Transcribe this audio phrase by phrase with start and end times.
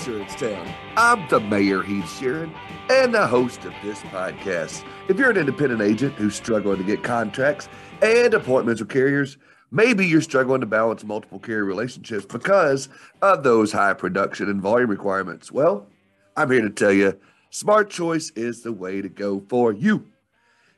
[0.00, 0.74] Insurance Town.
[0.96, 2.50] I'm the mayor, Heath Sheeran,
[2.88, 4.82] and the host of this podcast.
[5.08, 7.68] If you're an independent agent who's struggling to get contracts
[8.00, 9.36] and appointments with carriers,
[9.70, 12.88] maybe you're struggling to balance multiple carrier relationships because
[13.20, 15.52] of those high production and volume requirements.
[15.52, 15.86] Well,
[16.34, 20.06] I'm here to tell you Smart Choice is the way to go for you.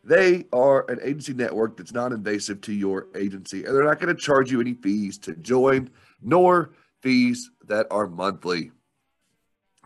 [0.02, 4.16] They are an agency network that's non invasive to your agency, and they're not going
[4.16, 8.72] to charge you any fees to join, nor fees that are monthly.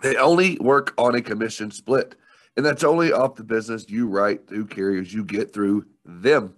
[0.03, 2.15] They only work on a commission split,
[2.57, 6.55] and that's only off the business you write through carriers you get through them.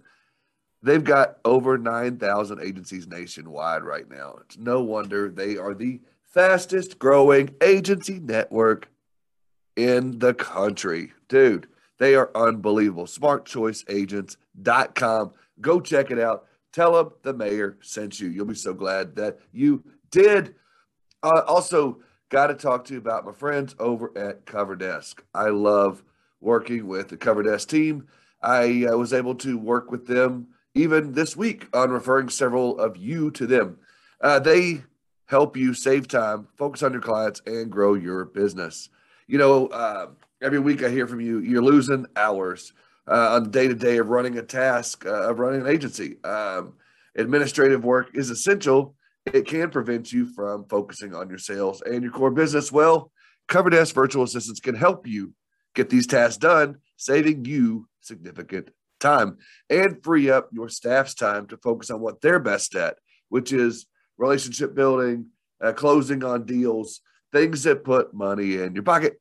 [0.83, 4.37] They've got over 9,000 agencies nationwide right now.
[4.43, 8.89] It's no wonder they are the fastest growing agency network
[9.77, 11.13] in the country.
[11.29, 13.07] Dude, they are unbelievable.
[13.07, 15.33] SmartChoiceAgents.com.
[15.61, 16.47] Go check it out.
[16.73, 18.29] Tell them the mayor sent you.
[18.29, 20.55] You'll be so glad that you did.
[21.23, 25.23] Uh, also, got to talk to you about my friends over at Cover Desk.
[25.35, 26.03] I love
[26.41, 28.07] working with the Cover Desk team.
[28.43, 32.97] I uh, was able to work with them even this week on referring several of
[32.97, 33.79] you to them.
[34.21, 34.83] Uh, they
[35.27, 38.89] help you save time, focus on your clients, and grow your business.
[39.27, 40.09] You know, uh,
[40.41, 42.73] every week I hear from you, you're losing hours
[43.07, 46.23] uh, on the day to day of running a task, uh, of running an agency.
[46.25, 46.75] Um,
[47.17, 48.95] administrative work is essential
[49.35, 52.73] it can prevent you from focusing on your sales and your core business.
[52.73, 53.11] Well,
[53.49, 55.33] Cover Desk virtual assistants can help you
[55.75, 59.39] get these tasks done, saving you significant time
[59.71, 62.97] and free up your staff's time to focus on what they're best at,
[63.29, 65.27] which is relationship building,
[65.63, 67.01] uh, closing on deals,
[67.33, 69.21] things that put money in your pocket.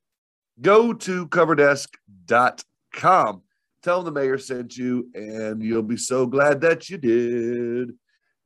[0.61, 3.41] Go to coverdesk.com.
[3.83, 7.91] Tell them the mayor sent you, and you'll be so glad that you did.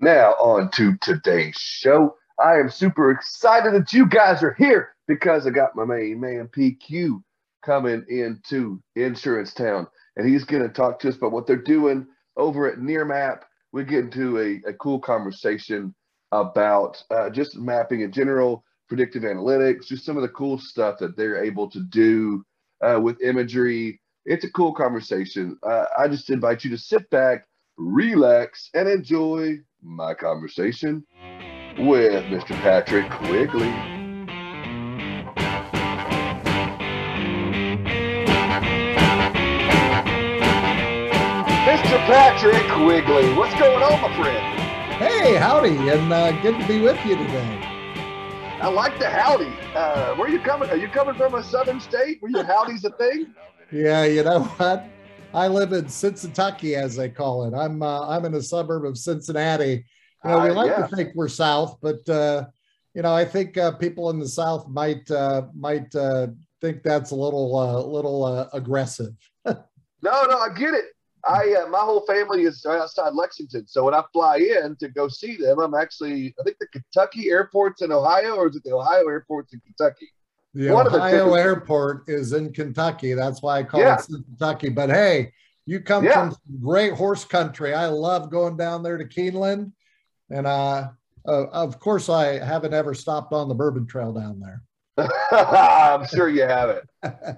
[0.04, 2.16] Now, on to today's show.
[2.44, 6.48] I am super excited that you guys are here because I got my main man
[6.48, 7.22] PQ
[7.64, 9.86] coming into Insurance Town,
[10.16, 13.42] and he's going to talk to us about what they're doing over at Nearmap.
[13.74, 15.94] We get into a, a cool conversation
[16.32, 21.16] about uh, just mapping in general, predictive analytics, just some of the cool stuff that
[21.16, 22.44] they're able to do
[22.84, 24.02] uh, with imagery.
[24.26, 25.60] It's a cool conversation.
[25.62, 27.46] Uh, I just invite you to sit back,
[27.78, 31.04] relax, and enjoy my conversation
[31.80, 32.56] with Mr.
[32.62, 33.72] Patrick Quigley.
[41.66, 41.98] Mr.
[42.06, 44.60] Patrick Quigley, what's going on, my friend?
[44.98, 47.62] Hey, howdy, and uh, good to be with you today.
[48.62, 49.52] I like the howdy.
[49.74, 50.70] Uh, where are you coming?
[50.70, 53.34] Are you coming from a southern state where your howdy's a thing?
[53.72, 54.86] Yeah, you know what?
[55.34, 57.54] I live in Cincinnati, as they call it.
[57.54, 59.86] I'm uh, I'm in a suburb of Cincinnati.
[60.24, 60.88] You know, we uh, like yeah.
[60.88, 62.46] to think we're South, but uh,
[62.94, 66.28] you know, I think uh, people in the South might uh, might uh,
[66.60, 67.52] think that's a little
[67.92, 69.14] little aggressive.
[69.46, 69.56] no,
[70.04, 70.86] no, I get it.
[71.26, 75.38] I my whole family is outside Lexington, so when I fly in to go see
[75.38, 79.08] them, I'm actually I think the Kentucky airport's in Ohio, or is it the Ohio
[79.08, 80.10] airport's in Kentucky?
[80.54, 83.14] The One Ohio airport is in Kentucky.
[83.14, 83.98] That's why I call yeah.
[83.98, 84.70] it Kentucky.
[84.70, 85.32] But hey,
[85.66, 86.30] you come yeah.
[86.30, 87.74] from great horse country.
[87.74, 89.72] I love going down there to Keeneland.
[90.30, 90.90] And uh,
[91.26, 94.62] uh, of course, I haven't ever stopped on the Bourbon Trail down there.
[95.32, 96.84] I'm sure you haven't.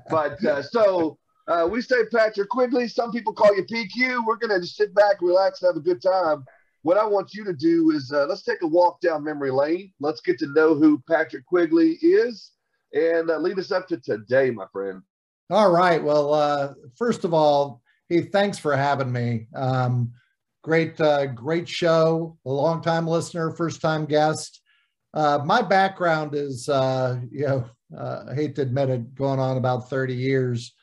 [0.10, 2.88] But uh, so uh, we say Patrick Quigley.
[2.88, 4.26] Some people call you PQ.
[4.26, 6.46] We're going to just sit back, relax, and have a good time.
[6.82, 9.94] What I want you to do is uh, let's take a walk down memory lane.
[10.00, 12.53] Let's get to know who Patrick Quigley is
[12.94, 15.02] and uh, lead us up to today, my friend.
[15.50, 16.02] All right.
[16.02, 19.48] Well, uh, first of all, hey, thanks for having me.
[19.56, 20.14] Um,
[20.64, 22.38] great, uh, great show.
[22.46, 24.62] A long time listener, first time guest.
[25.14, 27.66] Uh, my background is, uh, you know,
[27.96, 30.74] uh, I hate to admit it, going on about 30 years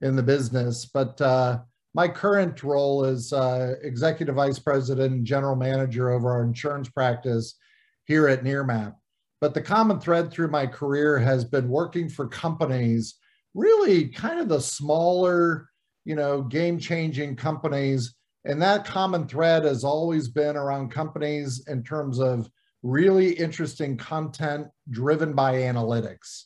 [0.00, 1.58] in the business, but uh,
[1.94, 7.56] my current role is uh, executive vice president and general manager over our insurance practice
[8.04, 8.94] here at Nearmap.
[9.40, 13.14] But the common thread through my career has been working for companies,
[13.54, 15.68] really kind of the smaller,
[16.04, 18.14] you know, game changing companies.
[18.44, 22.50] And that common thread has always been around companies in terms of
[22.82, 26.44] really interesting content driven by analytics.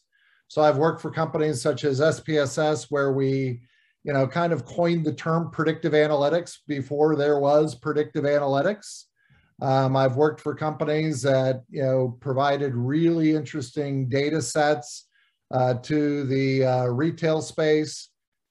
[0.49, 3.61] So I've worked for companies such as SPSS, where we,
[4.05, 9.05] you know, kind of coined the term predictive analytics before there was predictive analytics.
[9.63, 15.07] Um, I've worked for companies that you know provided really interesting data sets
[15.53, 18.09] uh, to the uh, retail space,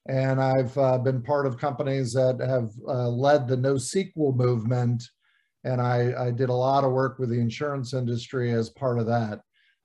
[0.08, 5.04] and I've uh, been part of companies that have uh, led the NoSQL movement,
[5.64, 9.06] and I, I, did a lot of work with the insurance industry as part of
[9.06, 9.40] that.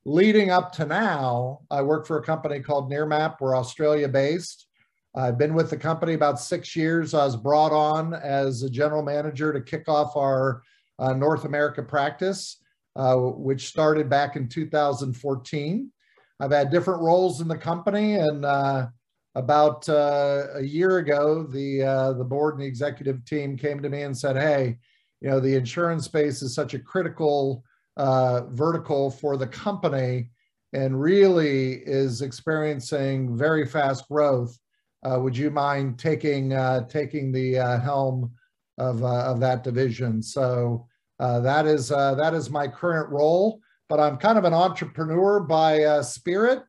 [0.05, 3.35] leading up to now, I work for a company called Nearmap.
[3.41, 4.67] We're Australia based.
[5.15, 7.13] I've been with the company about six years.
[7.13, 10.61] I was brought on as a general manager to kick off our
[10.99, 12.57] uh, North America practice,
[12.95, 15.91] uh, which started back in 2014.
[16.39, 18.87] I've had different roles in the company, and uh,
[19.35, 23.89] about uh, a year ago, the uh, the board and the executive team came to
[23.89, 24.77] me and said, "Hey,
[25.21, 27.63] you know, the insurance space is such a critical
[27.97, 30.29] uh, vertical for the company,
[30.73, 34.57] and really is experiencing very fast growth.
[35.03, 36.49] would you mind taking
[36.89, 37.53] taking the
[37.83, 38.31] helm
[38.77, 40.88] of of that division?" So.
[41.19, 43.59] Uh, that is uh, that is my current role.
[43.89, 46.63] But I'm kind of an entrepreneur by uh, spirit,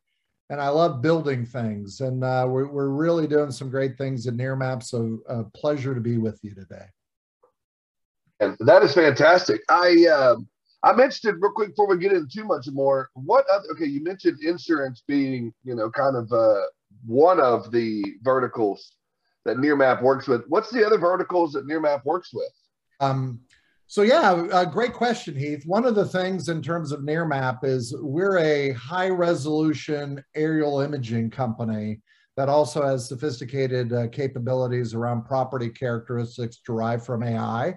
[0.49, 2.01] and I love building things.
[2.01, 4.83] And uh, we're we're really doing some great things at Nearmap.
[4.83, 6.87] So a pleasure to be with you today.
[8.41, 9.61] And that is fantastic.
[9.69, 10.49] I um,
[10.83, 13.11] I mentioned it real quick before we get into too much more.
[13.15, 13.85] What other, okay?
[13.85, 16.63] You mentioned insurance being you know kind of uh,
[17.07, 18.97] one of the verticals
[19.45, 20.43] that Nearmap works with.
[20.49, 22.53] What's the other verticals that Nearmap works with?
[23.01, 23.41] Um,
[23.91, 25.65] so yeah, great question, Heath.
[25.67, 31.31] One of the things in terms of Nearmap is we're a high resolution aerial imaging
[31.31, 32.01] company
[32.37, 37.77] that also has sophisticated uh, capabilities around property characteristics derived from AI.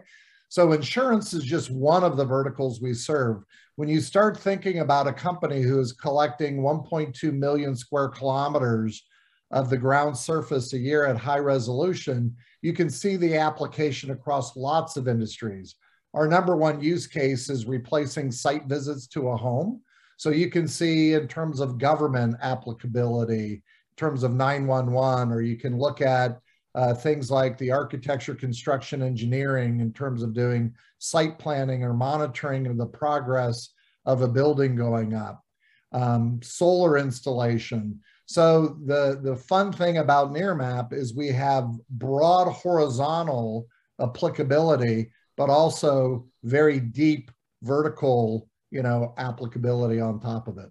[0.49, 3.43] So insurance is just one of the verticals we serve.
[3.77, 9.03] When you start thinking about a company who is collecting 1.2 million square kilometers
[9.49, 14.55] of the ground surface a year at high resolution, you can see the application across
[14.55, 15.73] lots of industries
[16.13, 19.81] our number one use case is replacing site visits to a home.
[20.17, 23.61] So you can see in terms of government applicability, in
[23.97, 26.39] terms of 911, or you can look at
[26.75, 32.65] uh, things like the architecture, construction, engineering in terms of doing site planning or monitoring
[32.67, 33.69] of the progress
[34.05, 35.43] of a building going up,
[35.91, 37.99] um, solar installation.
[38.25, 43.67] So the, the fun thing about Nearmap is we have broad horizontal
[43.99, 47.31] applicability but also very deep
[47.61, 50.69] vertical, you know, applicability on top of it.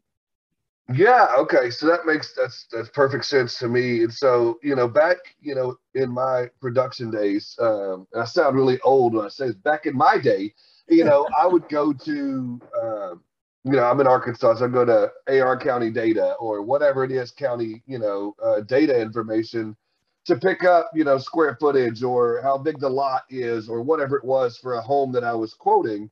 [0.92, 1.28] Yeah.
[1.38, 1.70] Okay.
[1.70, 4.02] So that makes that's that's perfect sense to me.
[4.02, 8.80] And so you know, back you know in my production days, um, I sound really
[8.80, 9.56] old when I say this.
[9.56, 10.52] Back in my day,
[10.88, 12.60] you know, I would go to.
[12.82, 13.14] Uh,
[13.64, 17.12] you know, I'm in Arkansas, so I go to AR County data or whatever it
[17.12, 19.76] is, county, you know, uh, data information
[20.24, 24.16] to pick up, you know, square footage or how big the lot is or whatever
[24.16, 26.10] it was for a home that I was quoting.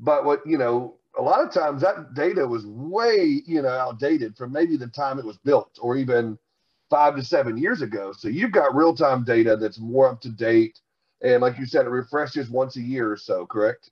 [0.00, 4.36] But what, you know, a lot of times that data was way, you know, outdated
[4.36, 6.38] from maybe the time it was built or even
[6.90, 8.12] five to seven years ago.
[8.12, 10.80] So you've got real time data that's more up to date.
[11.22, 13.90] And like you said, it refreshes once a year or so, correct?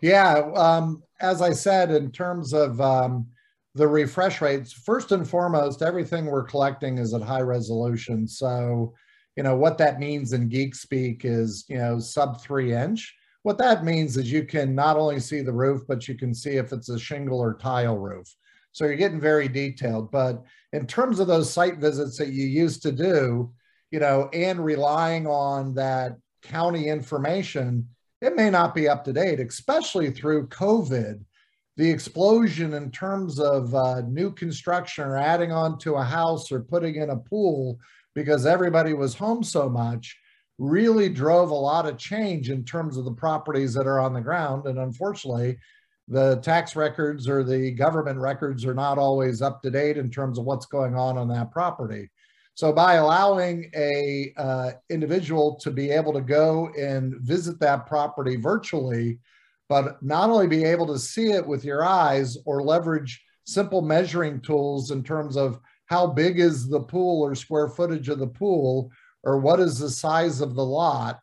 [0.00, 0.50] Yeah.
[0.54, 3.26] Um, as I said, in terms of, um,
[3.76, 8.26] the refresh rates, first and foremost, everything we're collecting is at high resolution.
[8.26, 8.94] So,
[9.36, 13.14] you know, what that means in geek speak is, you know, sub three inch.
[13.42, 16.52] What that means is you can not only see the roof, but you can see
[16.52, 18.26] if it's a shingle or tile roof.
[18.72, 20.10] So you're getting very detailed.
[20.10, 20.42] But
[20.72, 23.52] in terms of those site visits that you used to do,
[23.90, 27.88] you know, and relying on that county information,
[28.22, 31.22] it may not be up to date, especially through COVID
[31.76, 36.60] the explosion in terms of uh, new construction or adding on to a house or
[36.60, 37.78] putting in a pool
[38.14, 40.16] because everybody was home so much
[40.58, 44.20] really drove a lot of change in terms of the properties that are on the
[44.20, 44.66] ground.
[44.66, 45.58] And unfortunately,
[46.08, 50.38] the tax records or the government records are not always up to date in terms
[50.38, 52.08] of what's going on on that property.
[52.54, 58.36] So by allowing a uh, individual to be able to go and visit that property
[58.36, 59.18] virtually,
[59.68, 64.40] but not only be able to see it with your eyes or leverage simple measuring
[64.40, 68.90] tools in terms of how big is the pool or square footage of the pool
[69.22, 71.20] or what is the size of the lot.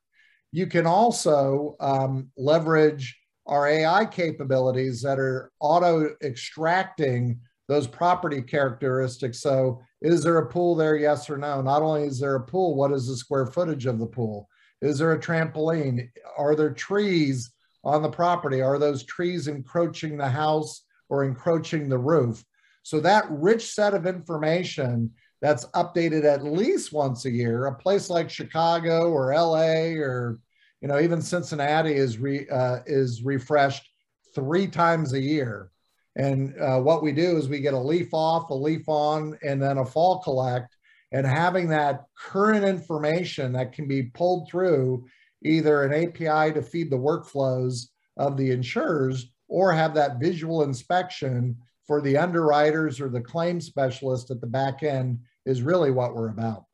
[0.52, 9.42] You can also um, leverage our AI capabilities that are auto extracting those property characteristics.
[9.42, 10.98] So, is there a pool there?
[10.98, 11.62] Yes or no?
[11.62, 14.48] Not only is there a pool, what is the square footage of the pool?
[14.82, 16.10] Is there a trampoline?
[16.38, 17.52] Are there trees
[17.84, 18.62] on the property?
[18.62, 22.44] Are those trees encroaching the house or encroaching the roof?
[22.84, 25.12] So that rich set of information
[25.42, 30.40] that's updated at least once a year, a place like Chicago or LA or
[30.82, 33.90] you know even Cincinnati is re, uh, is refreshed
[34.34, 35.70] three times a year.
[36.16, 39.62] And uh, what we do is we get a leaf off, a leaf on, and
[39.62, 40.76] then a fall collect.
[41.12, 45.06] And having that current information that can be pulled through
[45.44, 51.58] either an API to feed the workflows of the insurers or have that visual inspection
[51.86, 56.30] for the underwriters or the claim specialist at the back end is really what we're
[56.30, 56.66] about.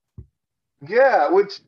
[0.87, 1.59] Yeah, which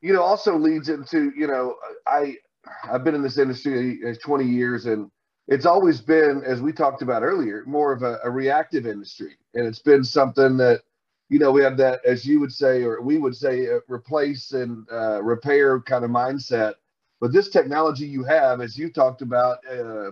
[0.00, 1.76] you know also leads into you know
[2.06, 2.36] I
[2.84, 5.10] I've been in this industry uh, 20 years and
[5.48, 9.66] it's always been as we talked about earlier more of a, a reactive industry and
[9.66, 10.82] it's been something that
[11.30, 14.52] you know we have that as you would say or we would say uh, replace
[14.52, 16.74] and uh, repair kind of mindset.
[17.20, 20.10] But this technology you have as you talked about uh,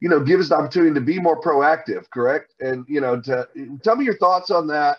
[0.00, 2.54] you know give us the opportunity to be more proactive correct?
[2.60, 3.46] And you know to
[3.84, 4.98] tell me your thoughts on that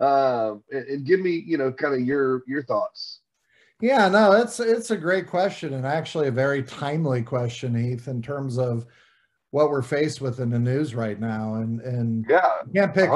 [0.00, 3.20] uh, and, and give me you know kind of your your thoughts.
[3.80, 8.22] Yeah, no, it's it's a great question and actually a very timely question, Heath, in
[8.22, 8.86] terms of
[9.50, 11.56] what we're faced with in the news right now.
[11.56, 13.10] And and yeah, can't pick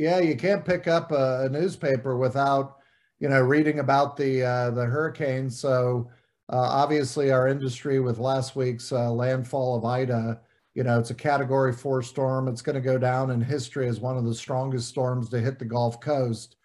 [0.00, 2.78] yeah, you can't pick up a, a, newspaper without
[3.18, 5.50] you know reading about the uh, the hurricane.
[5.50, 6.08] So
[6.50, 10.40] uh, obviously, our industry with last week's uh, landfall of Ida,
[10.74, 12.48] you know, it's a Category Four storm.
[12.48, 15.58] It's going to go down in history as one of the strongest storms to hit
[15.58, 16.56] the Gulf Coast.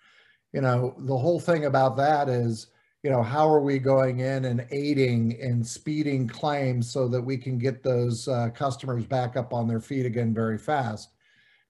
[0.54, 2.68] You know, the whole thing about that is
[3.04, 7.38] you know, how are we going in and aiding and speeding claims so that we
[7.38, 11.15] can get those uh, customers back up on their feet again very fast?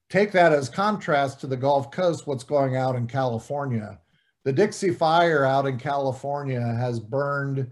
[0.08, 3.98] Take that as contrast to the Gulf Coast, what's going out in California.
[4.44, 7.70] The Dixie Fire out in California has burned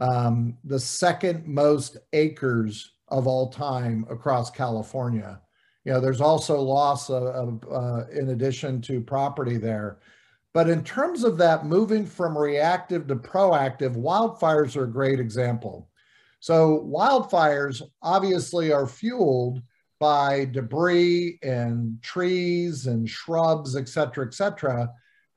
[0.00, 5.40] um, the second most acres of all time across California.
[5.84, 9.98] You know, there's also loss of, of uh, in addition to property there.
[10.52, 15.88] But in terms of that moving from reactive to proactive, wildfires are a great example.
[16.40, 19.62] So wildfires obviously are fueled
[19.98, 24.90] by debris and trees and shrubs, et cetera, et cetera.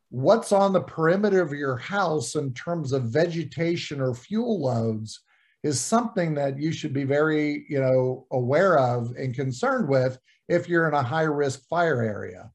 [0.10, 5.22] What's on the perimeter of your house in terms of vegetation or fuel loads
[5.64, 10.68] is something that you should be very, you know, aware of and concerned with if
[10.68, 12.50] you're in a high risk fire area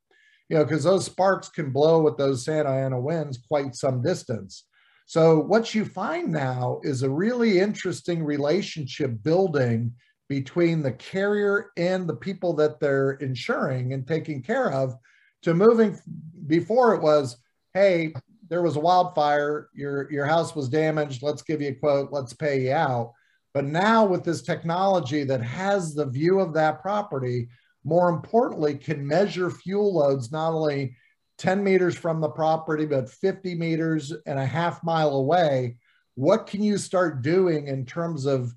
[0.49, 4.65] you know, because those sparks can blow with those Santa Ana winds quite some distance.
[5.07, 9.93] So what you find now is a really interesting relationship building
[10.29, 14.97] between the carrier and the people that they're insuring and taking care of
[15.43, 15.99] to moving
[16.47, 17.37] before it was,
[17.75, 18.15] hey,
[18.49, 22.33] there was a wildfire, your your house was damaged, let's give you a quote, let's
[22.33, 23.13] pay you out.
[23.53, 27.49] But now with this technology that has the view of that property,
[27.85, 30.97] more importantly, can measure fuel loads not only
[31.39, 35.77] 10 meters from the property, but 50 meters and a half mile away.
[36.15, 38.55] What can you start doing in terms of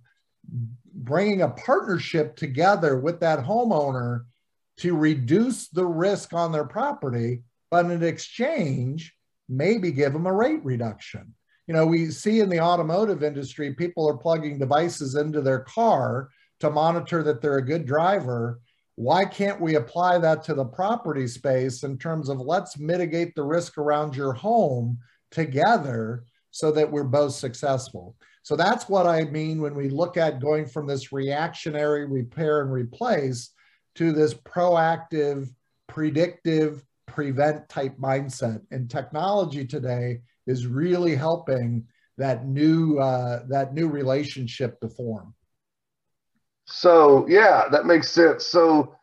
[0.93, 4.25] bringing a partnership together with that homeowner
[4.77, 9.13] to reduce the risk on their property, but in exchange,
[9.49, 11.33] maybe give them a rate reduction?
[11.67, 16.29] You know, we see in the automotive industry, people are plugging devices into their car
[16.59, 18.59] to monitor that they're a good driver
[18.97, 23.43] why can't we apply that to the property space in terms of let's mitigate the
[23.43, 24.97] risk around your home
[25.29, 28.15] together so that we're both successful?
[28.47, 32.71] So that's what I mean when we look at going from this reactionary repair and
[32.71, 33.49] replace
[33.95, 35.49] to this proactive,
[35.87, 38.61] predictive, prevent type mindset.
[38.71, 41.85] And technology today is really helping
[42.17, 45.33] that new uh, that new relationship to form.
[46.63, 48.45] So yeah, that makes sense.
[48.45, 48.95] So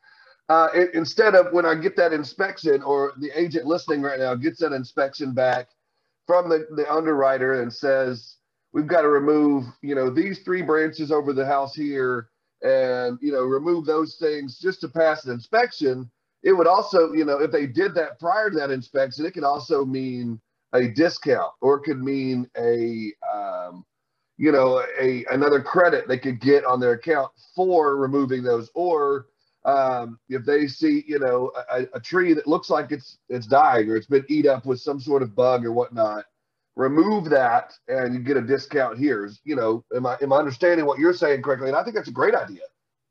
[0.49, 4.37] uh, it, instead of when I get that inspection or the agent listening right now
[4.37, 5.69] gets that inspection back
[6.27, 8.37] from the, the underwriter and says,
[8.75, 12.29] we've got to remove, you know, these three branches over the house here
[12.63, 16.11] and, you know, remove those things just to pass an inspection.
[16.43, 19.45] It would also, you know, if they did that prior to that inspection, it could
[19.45, 20.41] also mean
[20.73, 23.87] a discount or it could mean a, um,
[24.37, 28.69] you know, a another credit they could get on their account for removing those.
[28.75, 29.27] Or
[29.65, 33.89] um, if they see, you know, a, a, tree that looks like it's it's dying
[33.89, 36.25] or it's been eat up with some sort of bug or whatnot,
[36.77, 39.31] remove that and you get a discount here.
[39.45, 41.69] You know, am I am I understanding what you're saying correctly?
[41.69, 42.63] And I think that's a great idea.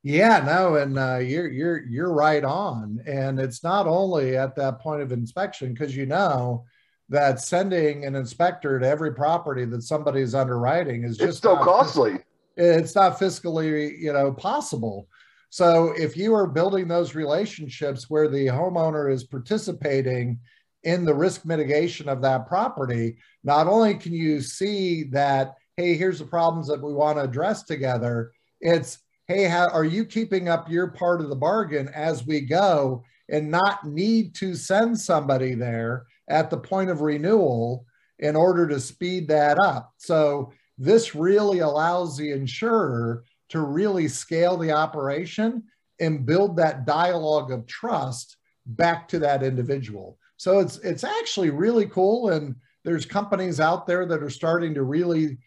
[0.04, 3.00] Yeah, no, and uh, you're you're you're right on.
[3.08, 6.66] And it's not only at that point of inspection because you know
[7.10, 12.20] that sending an inspector to every property that somebody's underwriting is just so costly.
[12.56, 15.08] It's not fiscally, you know, possible.
[15.50, 20.40] So if you are building those relationships where the homeowner is participating
[20.84, 26.20] in the risk mitigation of that property, not only can you see that, hey, here's
[26.20, 30.70] the problems that we want to address together, it's, hey, how, are you keeping up
[30.70, 36.06] your part of the bargain as we go and not need to send somebody there
[36.30, 37.86] at the point of renewal
[38.20, 39.94] in order to speed that up.
[39.98, 45.64] So this really allows the insurer to really scale the operation
[46.00, 50.18] and build that dialogue of trust back to that individual.
[50.38, 54.84] So it's it's actually really cool, and there's companies out there that are starting to
[54.84, 55.38] really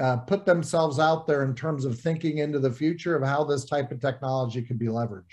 [0.00, 3.64] uh, put themselves out there in terms of thinking into the future of how this
[3.64, 5.24] type of technology can be leveraged.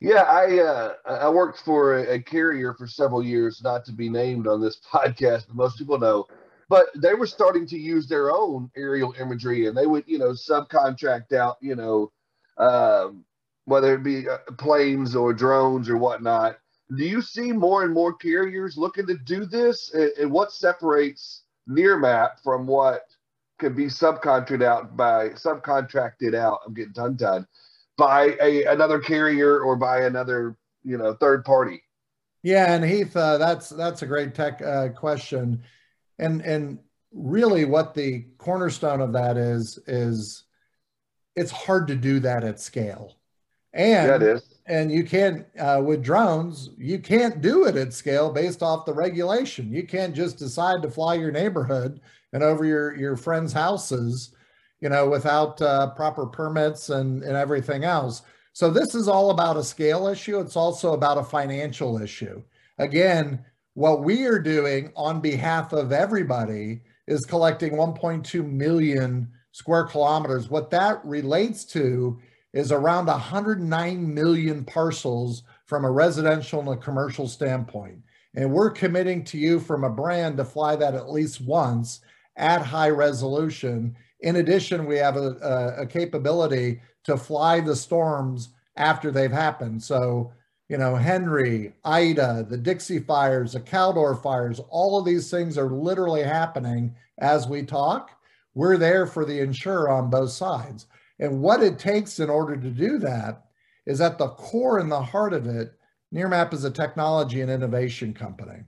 [0.00, 4.08] Yeah, I uh, I worked for a, a, carrier for several years, not to be
[4.08, 6.26] named on this podcast, but most people know.
[6.68, 10.30] But they were starting to use their own aerial imagery, and they would, you know,
[10.30, 12.10] subcontract out, you know,
[12.58, 13.24] um,
[13.66, 16.58] whether it be uh, planes or drones or whatnot.
[16.96, 19.92] Do you see more and more carriers looking to do this?
[19.94, 23.02] And, and what separates Nearmap from what
[23.58, 26.60] can be subcontracted out by subcontracted out?
[26.66, 27.44] I'm getting tongue tied
[27.96, 31.82] by a another carrier or by another you know third party.
[32.42, 35.62] Yeah, and Heath, uh, that's that's a great tech uh, question,
[36.18, 36.78] and and
[37.12, 40.44] really what the cornerstone of that is is
[41.36, 43.16] it's hard to do that at scale
[43.74, 44.53] and yeah, it is.
[44.66, 48.94] And you can't uh, with drones, you can't do it at scale based off the
[48.94, 49.70] regulation.
[49.70, 52.00] You can't just decide to fly your neighborhood
[52.32, 54.34] and over your your friends' houses,
[54.80, 58.22] you know, without uh, proper permits and and everything else.
[58.54, 60.38] So this is all about a scale issue.
[60.38, 62.42] It's also about a financial issue.
[62.78, 63.44] Again,
[63.74, 70.48] what we are doing on behalf of everybody is collecting 1.2 million square kilometers.
[70.48, 72.18] What that relates to
[72.54, 77.98] is around 109 million parcels from a residential and a commercial standpoint.
[78.36, 82.00] And we're committing to you from a brand to fly that at least once
[82.36, 83.96] at high resolution.
[84.20, 89.82] In addition, we have a, a, a capability to fly the storms after they've happened.
[89.82, 90.32] So,
[90.68, 95.70] you know, Henri, Ida, the Dixie fires, the Caldor fires, all of these things are
[95.70, 98.10] literally happening as we talk.
[98.54, 100.86] We're there for the insurer on both sides.
[101.18, 103.44] And what it takes in order to do that
[103.86, 105.72] is at the core and the heart of it,
[106.12, 108.62] Nearmap is a technology and innovation company.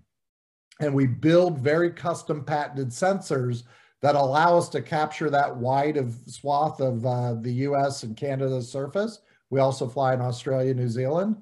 [0.80, 3.62] And we build very custom patented sensors
[4.02, 8.70] that allow us to capture that wide of swath of uh, the US and Canada's
[8.70, 9.20] surface.
[9.50, 11.36] We also fly in Australia, New Zealand.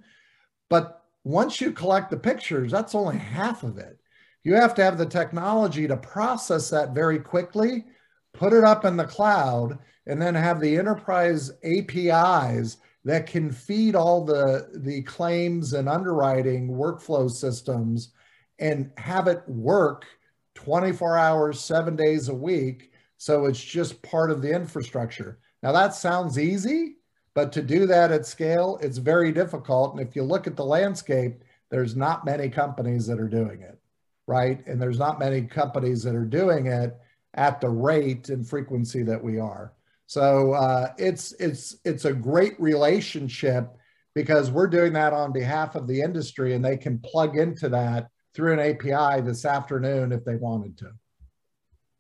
[0.71, 3.99] But once you collect the pictures, that's only half of it.
[4.45, 7.87] You have to have the technology to process that very quickly,
[8.35, 13.95] put it up in the cloud, and then have the enterprise APIs that can feed
[13.95, 18.13] all the, the claims and underwriting workflow systems
[18.59, 20.07] and have it work
[20.55, 22.93] 24 hours, seven days a week.
[23.19, 25.39] So it's just part of the infrastructure.
[25.63, 26.97] Now that sounds easy,
[27.35, 29.93] but to do that at scale, it's very difficult.
[29.93, 33.79] And if you look at the landscape, there's not many companies that are doing it,
[34.27, 34.65] right?
[34.67, 36.97] And there's not many companies that are doing it
[37.35, 39.73] at the rate and frequency that we are.
[40.07, 43.69] So uh, it's it's it's a great relationship
[44.15, 48.09] because we're doing that on behalf of the industry, and they can plug into that
[48.35, 50.91] through an API this afternoon if they wanted to.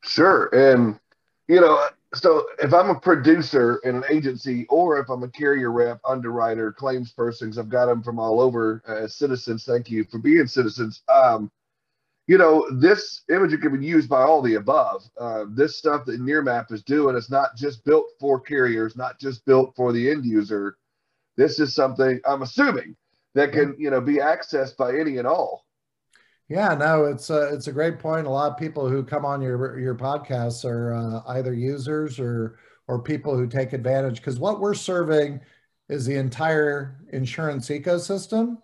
[0.02, 0.98] Sure, and
[1.48, 5.72] you know, so if I'm a producer in an agency, or if I'm a carrier
[5.72, 9.64] rep, underwriter, claims person, because I've got them from all over as uh, citizens.
[9.64, 11.02] Thank you for being citizens.
[11.08, 11.50] Um,
[12.26, 15.04] you know, this imaging can be used by all the above.
[15.18, 19.44] Uh, this stuff that Nearmap is doing is not just built for carriers, not just
[19.44, 20.76] built for the end user.
[21.36, 22.96] This is something I'm assuming
[23.34, 25.66] that can, you know, be accessed by any and all.
[26.48, 28.26] Yeah, no, it's a, it's a great point.
[28.26, 32.58] A lot of people who come on your your podcasts are uh, either users or
[32.86, 35.40] or people who take advantage because what we're serving
[35.88, 38.58] is the entire insurance ecosystem.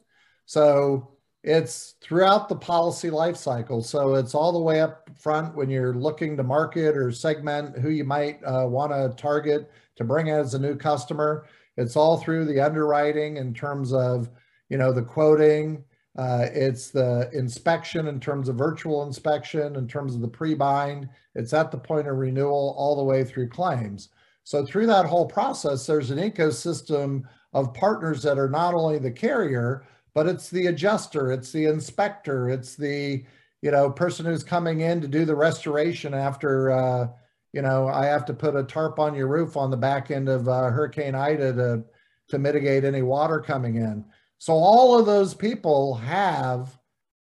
[0.45, 3.83] So it's throughout the policy life cycle.
[3.83, 7.91] So it's all the way up front when you're looking to market or segment who
[7.91, 11.47] you might uh, want to target to bring in as a new customer.
[11.77, 14.29] It's all through the underwriting in terms of,
[14.69, 15.83] you know, the quoting.
[16.19, 21.09] Uh, it's the inspection in terms of virtual inspection, in terms of the pre-bind.
[21.35, 24.11] It's at the point of renewal all the way through claims.
[24.45, 27.23] So through that whole process, there's an ecosystem
[27.53, 32.51] of partners that are not only the carrier, but it's the adjuster, it's the inspector,
[32.51, 33.25] it's the
[33.63, 37.09] you know person who's coming in to do the restoration after uh,
[37.53, 40.29] you know I have to put a tarp on your roof on the back end
[40.29, 41.85] of uh, Hurricane Ida to
[42.29, 44.05] to mitigate any water coming in.
[44.39, 46.79] So all of those people have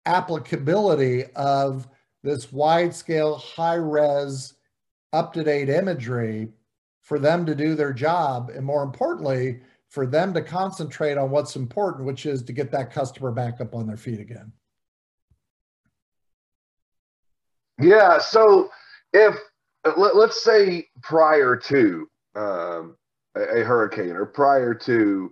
[0.06, 1.88] applicability of
[2.24, 4.56] this wide scale, high res,
[5.12, 6.50] up to date imagery
[7.02, 8.50] for them to do their job.
[8.50, 9.60] And more importantly,
[9.94, 13.76] for them to concentrate on what's important, which is to get that customer back up
[13.76, 14.52] on their feet again.
[17.80, 18.18] Yeah.
[18.18, 18.72] So
[19.14, 19.36] if
[19.86, 22.98] let, us say prior to um,
[23.36, 25.32] a, a, hurricane or prior to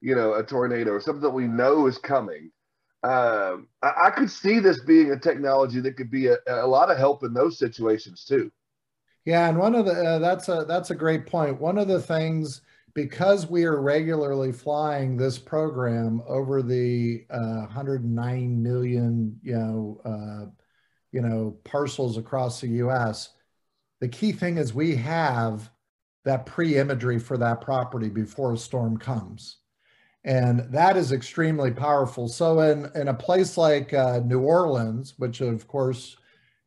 [0.00, 2.52] you know, a tornado or something that we know is coming.
[3.02, 6.92] Um, I, I, could see this being a technology that could be a, a, lot
[6.92, 8.52] of help in those situations too.
[9.24, 11.60] Yeah, and one of the uh, that's a that's a great point.
[11.60, 12.62] One of the things
[12.96, 20.50] because we are regularly flying this program over the uh, 109 million, you know, uh,
[21.12, 23.34] you know, parcels across the U.S.
[24.00, 25.70] The key thing is we have
[26.24, 29.58] that pre-imagery for that property before a storm comes,
[30.24, 32.28] and that is extremely powerful.
[32.28, 36.16] So in in a place like uh, New Orleans, which of course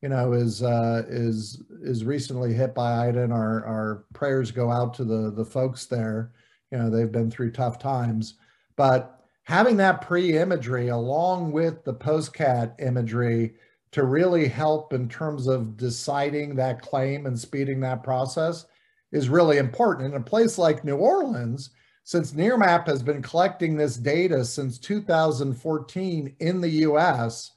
[0.02, 4.72] you know, is uh, is is recently hit by Ida, and our our prayers go
[4.72, 6.32] out to the the folks there.
[6.72, 8.36] You know, they've been through tough times,
[8.76, 13.56] but having that pre-imagery along with the post-cat imagery
[13.92, 18.66] to really help in terms of deciding that claim and speeding that process
[19.12, 20.14] is really important.
[20.14, 21.72] In a place like New Orleans,
[22.04, 27.52] since Nearmap has been collecting this data since 2014 in the US,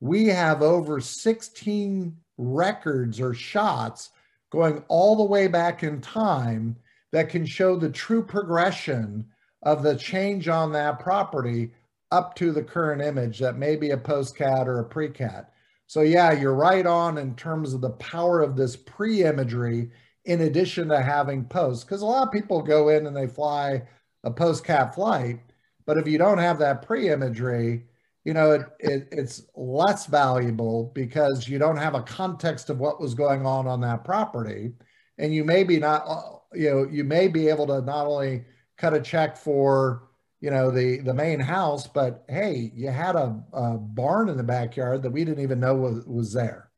[0.00, 4.10] we have over 16 records or shots
[4.50, 6.76] going all the way back in time
[7.12, 9.24] that can show the true progression
[9.62, 11.72] of the change on that property
[12.10, 15.52] up to the current image that may be a post-cat or a pre-cat.
[15.86, 19.90] So yeah, you're right on in terms of the power of this pre-imagery
[20.24, 23.82] in addition to having post, because a lot of people go in and they fly
[24.22, 25.40] a post-cat flight,
[25.86, 27.84] but if you don't have that pre-imagery,
[28.24, 33.00] you know, it, it, it's less valuable because you don't have a context of what
[33.00, 34.72] was going on on that property.
[35.18, 38.44] And you may be not, uh, you know, you may be able to not only
[38.78, 40.08] cut a check for,
[40.40, 44.42] you know, the, the main house, but hey, you had a, a barn in the
[44.42, 46.70] backyard that we didn't even know was, was there.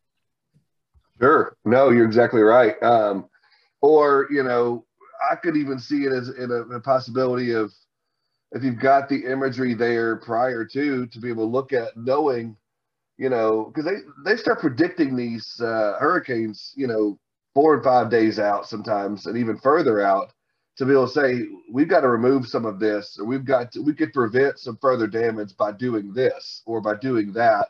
[1.20, 1.56] Sure.
[1.64, 2.80] No, you're exactly right.
[2.82, 3.28] Um,
[3.80, 4.84] or, you know,
[5.30, 7.72] I could even see it as in a, a possibility of,
[8.52, 12.56] if you've got the imagery there prior to to be able to look at knowing
[13.18, 17.18] you know because they they start predicting these uh, hurricanes you know
[17.54, 20.32] four and five days out sometimes and even further out
[20.76, 23.72] to be able to say we've got to remove some of this or we've got
[23.72, 27.68] to, we could prevent some further damage by doing this or by doing that.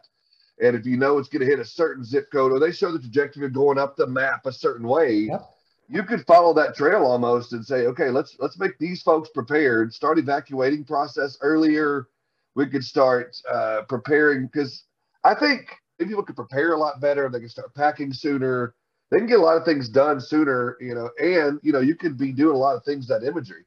[0.60, 2.90] And if you know it's going to hit a certain zip code or they show
[2.90, 5.55] the trajectory of going up the map a certain way yep
[5.88, 9.92] you could follow that trail almost and say, okay, let's let's make these folks prepared.
[9.92, 12.08] Start evacuating process earlier.
[12.54, 14.84] We could start uh, preparing because
[15.24, 15.68] I think
[15.98, 18.74] if people could prepare a lot better, they can start packing sooner.
[19.10, 21.94] They can get a lot of things done sooner, you know, and you know you
[21.94, 23.64] could be doing a lot of things that imagery.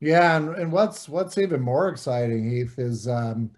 [0.00, 3.50] Yeah, and, and what's what's even more exciting, Heath, is um,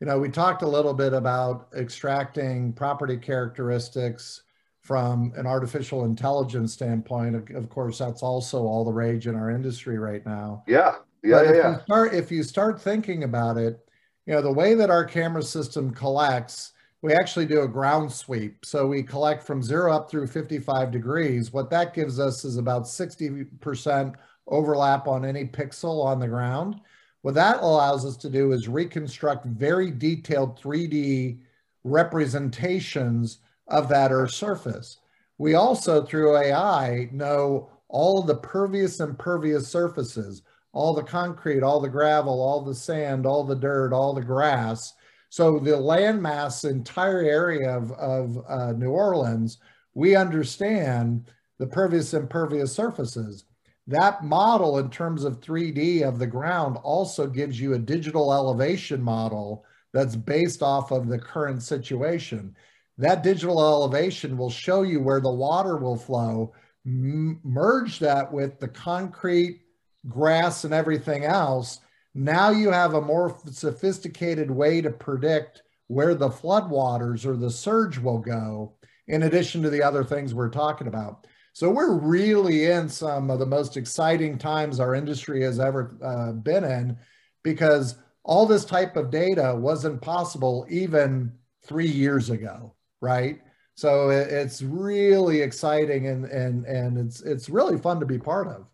[0.00, 4.42] you know we talked a little bit about extracting property characteristics
[4.86, 9.98] from an artificial intelligence standpoint, of course, that's also all the rage in our industry
[9.98, 10.62] right now.
[10.68, 10.94] Yeah,
[11.24, 11.50] yeah, but yeah.
[11.50, 11.72] If yeah.
[11.72, 13.80] you start, if you start thinking about it,
[14.26, 16.72] you know, the way that our camera system collects,
[17.02, 18.64] we actually do a ground sweep.
[18.64, 21.52] So we collect from zero up through 55 degrees.
[21.52, 24.14] What that gives us is about 60%
[24.46, 26.80] overlap on any pixel on the ground.
[27.22, 31.40] What that allows us to do is reconstruct very detailed 3D
[31.82, 34.98] representations of that Earth surface.
[35.38, 41.80] We also, through AI, know all the pervious and impervious surfaces, all the concrete, all
[41.80, 44.94] the gravel, all the sand, all the dirt, all the grass.
[45.28, 49.58] So the landmass entire area of, of uh, New Orleans,
[49.94, 53.44] we understand the pervious and impervious surfaces.
[53.86, 59.00] That model in terms of 3D of the ground also gives you a digital elevation
[59.00, 62.54] model that's based off of the current situation.
[62.98, 66.54] That digital elevation will show you where the water will flow,
[66.84, 69.60] merge that with the concrete,
[70.08, 71.80] grass, and everything else.
[72.14, 77.98] Now you have a more sophisticated way to predict where the floodwaters or the surge
[77.98, 78.72] will go,
[79.08, 81.26] in addition to the other things we're talking about.
[81.52, 86.32] So we're really in some of the most exciting times our industry has ever uh,
[86.32, 86.96] been in
[87.42, 91.32] because all this type of data wasn't possible even
[91.62, 93.40] three years ago right?
[93.74, 98.66] So it's really exciting and and and it's it's really fun to be part of.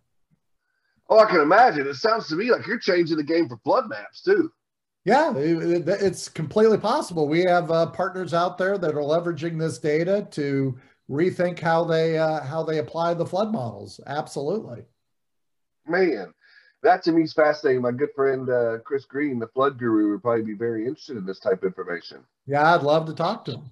[1.08, 1.87] Oh, I can imagine.
[1.87, 4.52] It sounds to me like you're changing the game for flood maps too.
[5.04, 7.26] Yeah, it's completely possible.
[7.26, 10.78] We have uh, partners out there that are leveraging this data to
[11.11, 14.00] rethink how they uh, how they apply the flood models.
[14.06, 14.85] Absolutely.
[15.88, 16.32] Man,
[16.85, 17.82] that to me is fascinating.
[17.82, 21.26] My good friend uh, Chris Green, the flood guru, would probably be very interested in
[21.26, 22.18] this type of information.
[22.46, 23.70] Yeah, I'd love to talk to him.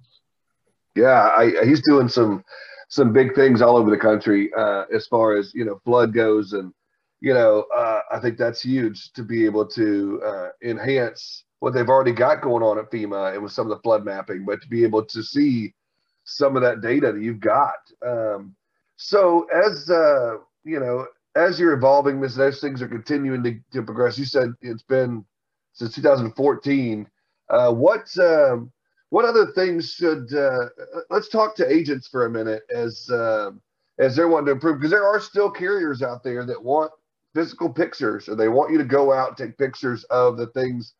[0.95, 2.43] Yeah, I, he's doing some
[2.89, 6.53] some big things all over the country uh, as far as you know flood goes,
[6.53, 6.73] and
[7.21, 11.87] you know, uh, I think that's huge to be able to uh, enhance what they've
[11.87, 14.67] already got going on at FEMA and with some of the flood mapping, but to
[14.67, 15.73] be able to see
[16.23, 17.77] some of that data that you've got.
[18.05, 18.55] Um,
[18.97, 24.17] so as uh, you know, as you're evolving, as things are continuing to, to, progress,
[24.17, 25.23] you said it's been
[25.73, 27.07] since 2014.
[27.49, 28.71] Uh, what um,
[29.11, 30.69] what other things should uh,
[31.09, 33.51] let's talk to agents for a minute as uh,
[33.99, 36.91] as they're wanting to improve because there are still carriers out there that want
[37.35, 40.93] physical pictures or they want you to go out and take pictures of the things.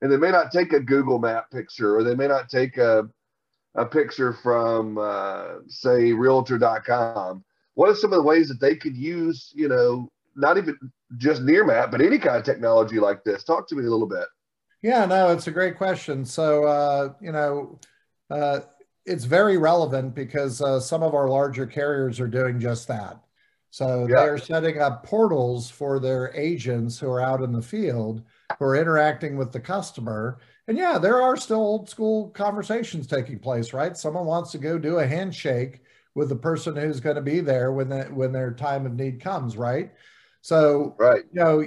[0.00, 3.08] And they may not take a Google Map picture or they may not take a
[3.74, 8.96] a picture from uh, say realtor.com what are some of the ways that they could
[8.96, 10.76] use you know not even
[11.18, 13.44] just Nearmap but any kind of technology like this?
[13.44, 14.26] Talk to me a little bit
[14.82, 17.78] yeah no it's a great question so uh, you know
[18.30, 18.60] uh,
[19.06, 23.20] it's very relevant because uh, some of our larger carriers are doing just that
[23.70, 24.16] so yeah.
[24.16, 28.22] they're setting up portals for their agents who are out in the field
[28.58, 30.38] who are interacting with the customer.
[30.66, 33.96] And yeah, there are still old school conversations taking place, right?
[33.96, 35.82] Someone wants to go do a handshake
[36.14, 39.56] with the person who's going to be there when when their time of need comes,
[39.56, 39.92] right?
[40.40, 41.24] So, right.
[41.32, 41.64] you know,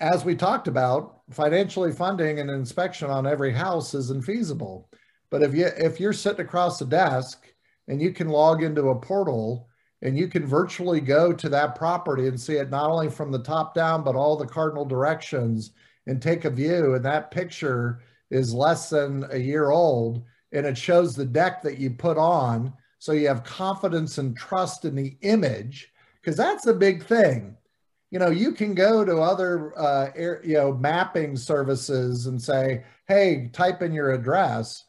[0.00, 4.84] as we talked about, financially funding an inspection on every house is infeasible.
[5.30, 7.46] But if you if you're sitting across the desk
[7.86, 9.68] and you can log into a portal
[10.00, 13.42] and you can virtually go to that property and see it not only from the
[13.42, 15.72] top down but all the cardinal directions
[16.06, 20.78] and take a view and that picture is less than a year old and it
[20.78, 25.16] shows the deck that you put on so you have confidence and trust in the
[25.22, 27.54] image because that's a big thing
[28.10, 32.84] you know you can go to other uh, air, you know mapping services and say
[33.06, 34.84] hey type in your address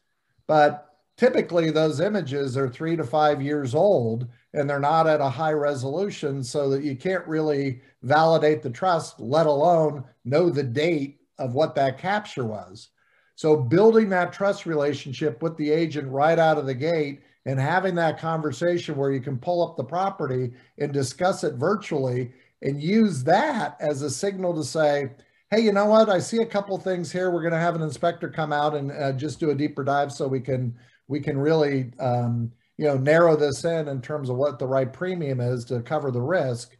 [0.47, 5.29] but typically those images are three to five years old and they're not at a
[5.29, 11.19] high resolution so that you can't really validate the trust, let alone know the date
[11.37, 12.89] of what that capture was.
[13.35, 17.95] So building that trust relationship with the agent right out of the gate and having
[17.95, 23.23] that conversation where you can pull up the property and discuss it virtually and use
[23.23, 25.11] that as a signal to say,
[25.49, 26.09] hey, you know what?
[26.09, 27.31] I see a couple things here.
[27.31, 30.11] We're going to have an inspector come out and uh, just do a deeper dive
[30.11, 30.75] so we can
[31.07, 34.93] we can really um, you know narrow this in in terms of what the right
[34.93, 36.77] premium is to cover the risk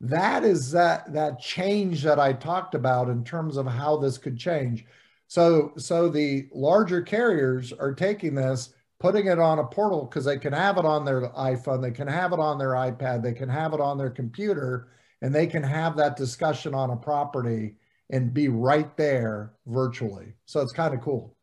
[0.00, 4.38] that is that that change that i talked about in terms of how this could
[4.38, 4.84] change
[5.26, 10.38] so so the larger carriers are taking this putting it on a portal because they
[10.38, 13.48] can have it on their iphone they can have it on their ipad they can
[13.48, 14.90] have it on their computer
[15.22, 17.76] and they can have that discussion on a property
[18.10, 21.36] and be right there virtually so it's kind of cool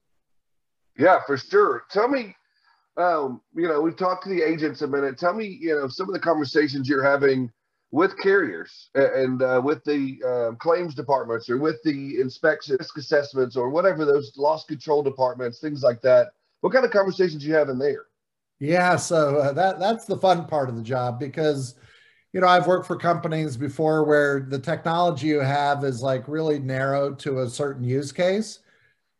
[0.97, 2.35] yeah for sure tell me
[2.99, 5.17] um, you know, we've talked to the agents a minute.
[5.17, 7.49] Tell me, you know, some of the conversations you're having
[7.91, 13.55] with carriers and uh, with the uh, claims departments or with the inspection risk assessments
[13.55, 16.27] or whatever those loss control departments, things like that.
[16.61, 18.05] What kind of conversations you have in there?
[18.59, 21.75] Yeah, so uh, that that's the fun part of the job because
[22.33, 26.59] you know I've worked for companies before where the technology you have is like really
[26.59, 28.59] narrow to a certain use case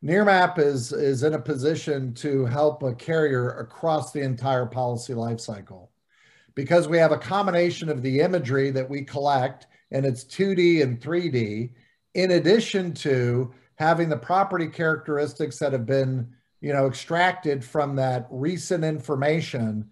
[0.04, 5.90] Nearmap is, is in a position to help a carrier across the entire policy lifecycle.
[6.56, 11.02] Because we have a combination of the imagery that we collect, and it's 2D and
[11.02, 11.74] 3D,
[12.14, 16.28] in addition to having the property characteristics that have been
[16.62, 19.90] you know, extracted from that recent information,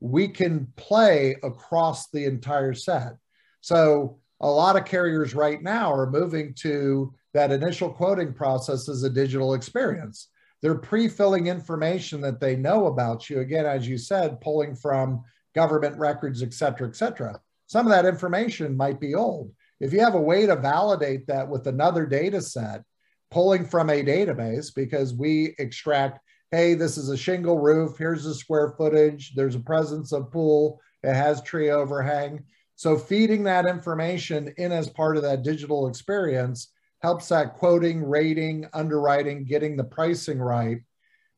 [0.00, 3.16] we can play across the entire set.
[3.60, 9.02] So a lot of carriers right now are moving to that initial quoting process as
[9.02, 10.28] a digital experience.
[10.62, 13.40] They're pre-filling information that they know about you.
[13.40, 15.22] Again, as you said, pulling from
[15.54, 17.40] government records, et cetera, et cetera.
[17.66, 19.52] Some of that information might be old.
[19.80, 22.82] If you have a way to validate that with another data set,
[23.30, 28.34] pulling from a database, because we extract, hey, this is a shingle roof, here's the
[28.34, 32.44] square footage, there's a presence of pool, it has tree overhang.
[32.74, 38.66] So feeding that information in as part of that digital experience helps that quoting, rating,
[38.72, 40.78] underwriting, getting the pricing right.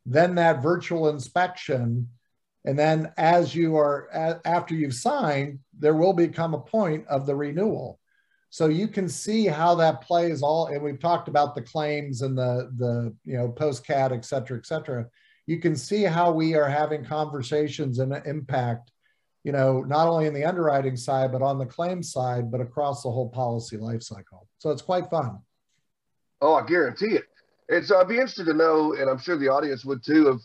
[0.06, 2.08] Then that virtual inspection.
[2.64, 7.34] And then as you are, after you've signed, there will become a point of the
[7.34, 7.98] renewal.
[8.52, 12.36] So you can see how that plays all, and we've talked about the claims and
[12.36, 15.06] the, the you know, post-CAT, et cetera, et cetera.
[15.46, 18.92] You can see how we are having conversations and impact,
[19.42, 23.02] you know, not only in the underwriting side, but on the claim side, but across
[23.02, 24.46] the whole policy lifecycle.
[24.58, 25.38] So it's quite fun.
[26.42, 27.24] Oh, I guarantee it.
[27.70, 30.42] And so I'd be interested to know, and I'm sure the audience would too, of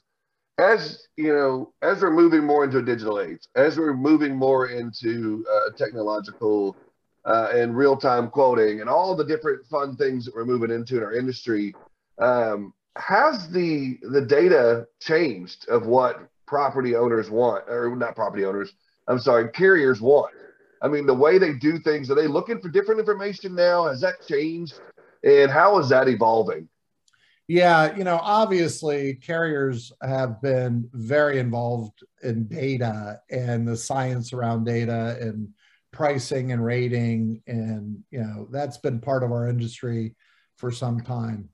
[0.58, 4.70] as you know, as we're moving more into a digital age, as we're moving more
[4.70, 6.78] into uh, technological
[7.28, 10.98] uh, and real time quoting and all the different fun things that we're moving into
[10.98, 11.76] in our industry.
[12.20, 18.74] Um, has the the data changed of what property owners want, or not property owners?
[19.08, 20.34] I'm sorry, carriers want.
[20.82, 23.88] I mean, the way they do things, are they looking for different information now?
[23.88, 24.80] Has that changed?
[25.24, 26.70] And how is that evolving?
[27.48, 34.66] Yeah, you know, obviously carriers have been very involved in data and the science around
[34.66, 35.50] data and
[35.92, 37.42] pricing and rating.
[37.48, 40.16] And, you know, that's been part of our industry
[40.58, 41.50] for some time.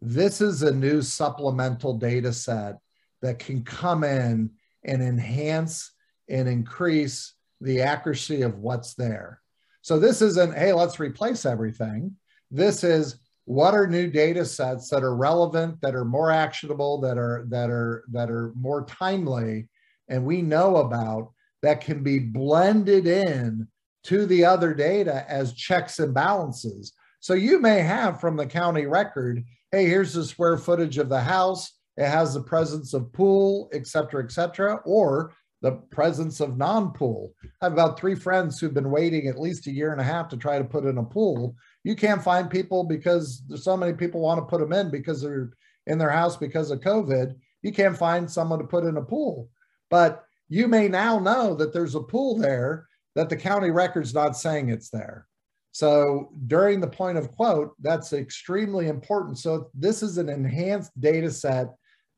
[0.00, 2.78] This is a new supplemental data set
[3.22, 4.50] that can come in
[4.84, 5.92] and enhance
[6.28, 9.40] and increase the accuracy of what's there.
[9.82, 12.16] So this isn't, hey, let's replace everything.
[12.50, 17.18] This is what are new data sets that are relevant, that are more actionable, that
[17.18, 19.68] are that are that are more timely,
[20.08, 21.32] and we know about
[21.62, 23.68] that can be blended in
[24.04, 26.92] to the other data as checks and balances.
[27.20, 31.20] So you may have from the county record, hey, here's the square footage of the
[31.20, 31.72] house.
[31.96, 37.34] It has the presence of pool, et cetera, et cetera, or the presence of non-pool.
[37.60, 40.30] I have about three friends who've been waiting at least a year and a half
[40.30, 41.54] to try to put in a pool.
[41.84, 45.20] You can't find people because there's so many people want to put them in because
[45.20, 45.50] they're
[45.86, 47.34] in their house because of COVID.
[47.60, 49.50] You can't find someone to put in a pool.
[49.90, 54.36] But you may now know that there's a pool there that the county record's not
[54.36, 55.26] saying it's there.
[55.72, 59.38] So during the point of quote, that's extremely important.
[59.38, 61.68] So this is an enhanced data set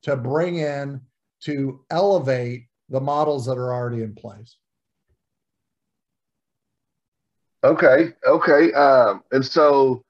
[0.05, 1.01] to bring in
[1.45, 4.57] to elevate the models that are already in place.
[7.65, 10.03] Okay, okay, um, and so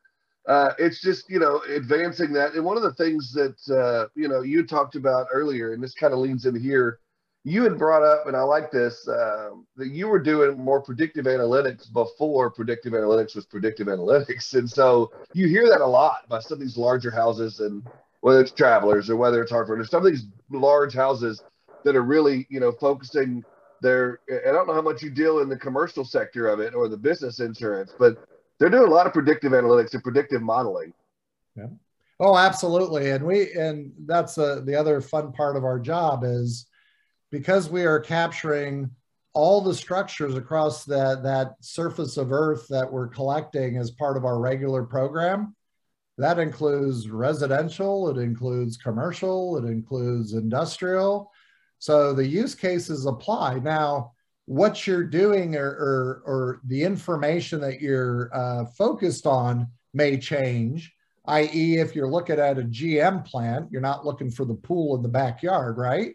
[0.48, 2.54] uh, it's just you know advancing that.
[2.54, 5.92] And one of the things that uh, you know you talked about earlier, and this
[5.92, 6.98] kind of leans in here,
[7.44, 11.24] you had brought up, and I like this, um, that you were doing more predictive
[11.24, 16.38] analytics before predictive analytics was predictive analytics, and so you hear that a lot by
[16.38, 17.84] some of these larger houses, and
[18.20, 21.42] whether it's Travelers or whether it's Hartford or some of these large houses
[21.84, 23.44] that are really, you know, focusing
[23.80, 24.20] their.
[24.30, 26.96] I don't know how much you deal in the commercial sector of it or the
[26.96, 28.24] business insurance, but
[28.58, 30.92] they're doing a lot of predictive analytics and predictive modeling.
[31.56, 31.66] Yeah.
[32.20, 36.66] Oh, absolutely, and we and that's uh, the other fun part of our job is
[37.32, 38.90] because we are capturing
[39.32, 44.24] all the structures across that that surface of Earth that we're collecting as part of
[44.24, 45.56] our regular program.
[46.18, 51.32] That includes residential, it includes commercial, it includes industrial,
[51.78, 53.54] so the use cases apply.
[53.60, 54.12] Now,
[54.44, 60.92] what you're doing or, or, or the information that you're uh, focused on may change,
[61.26, 65.02] i.e., if you're looking at a GM plant, you're not looking for the pool in
[65.02, 66.14] the backyard, right?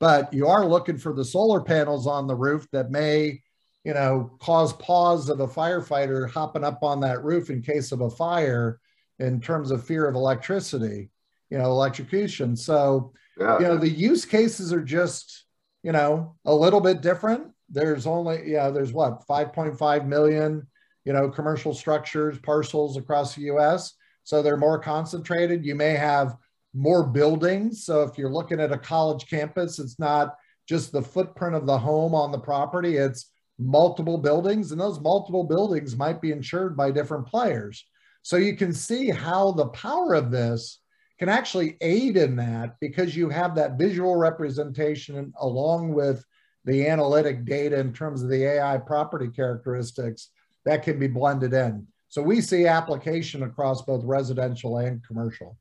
[0.00, 3.42] But you are looking for the solar panels on the roof that may,
[3.84, 8.00] you know, cause pause of a firefighter hopping up on that roof in case of
[8.00, 8.80] a fire
[9.18, 11.10] in terms of fear of electricity,
[11.50, 12.54] you know, electrocution.
[12.56, 13.58] So yeah.
[13.58, 15.44] you know the use cases are just
[15.82, 20.66] you know a little bit different there's only yeah there's what 5.5 million
[21.04, 26.36] you know commercial structures parcels across the us so they're more concentrated you may have
[26.78, 30.36] more buildings so if you're looking at a college campus it's not
[30.68, 35.42] just the footprint of the home on the property it's multiple buildings and those multiple
[35.42, 37.84] buildings might be insured by different players
[38.22, 40.80] so you can see how the power of this
[41.18, 46.24] can actually aid in that because you have that visual representation along with
[46.64, 50.28] the analytic data in terms of the AI property characteristics
[50.64, 51.86] that can be blended in.
[52.08, 55.56] So we see application across both residential and commercial.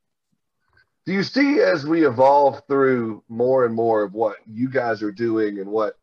[1.07, 5.11] Do you see as we evolve through more and more of what you guys are
[5.11, 5.95] doing and what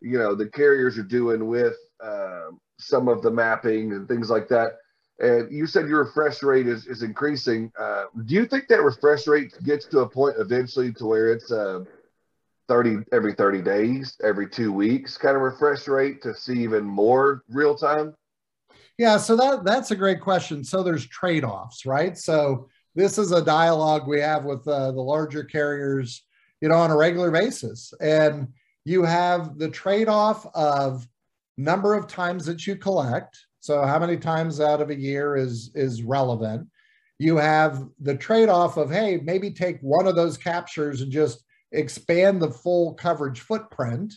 [0.00, 4.46] you know the carriers are doing with uh, some of the mapping and things like
[4.50, 4.74] that?
[5.18, 7.72] And you said your refresh rate is, is increasing.
[7.76, 11.50] Uh, do you think that refresh rate gets to a point eventually to where it's
[11.50, 11.80] uh,
[12.68, 17.42] 30 every 30 days, every two weeks kind of refresh rate to see even more
[17.48, 18.14] real time?
[18.98, 20.62] Yeah, so that that's a great question.
[20.62, 22.16] So there's trade-offs, right?
[22.16, 26.22] So this is a dialogue we have with uh, the larger carriers,
[26.60, 28.48] you know, on a regular basis, and
[28.84, 31.06] you have the trade-off of
[31.56, 35.70] number of times that you collect so how many times out of a year is
[35.74, 36.68] is relevant?
[37.18, 41.42] You have the trade-off of hey, maybe take one of those captures and just
[41.72, 44.12] expand the full coverage footprint.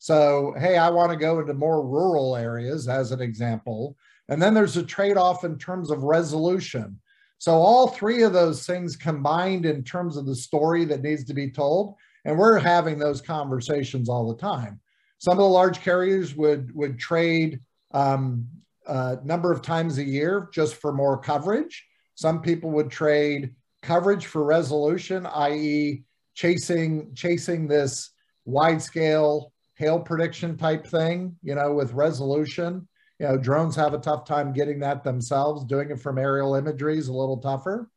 [0.00, 3.96] So, hey, I want to go into more rural areas as an example.
[4.28, 7.00] And then there's a trade off in terms of resolution.
[7.40, 11.34] So, all three of those things combined in terms of the story that needs to
[11.34, 11.94] be told.
[12.26, 14.78] And we're having those conversations all the time.
[15.16, 17.60] Some of the large carriers would, would trade
[17.92, 18.46] um,
[18.86, 21.82] uh, number of times a year just for more coverage.
[22.14, 28.10] Some people would trade coverage for resolution, i.e., chasing chasing this
[28.44, 32.86] wide scale hail prediction type thing, you know, with resolution.
[33.20, 35.66] You know, drones have a tough time getting that themselves.
[35.66, 37.90] Doing it from aerial imagery is a little tougher.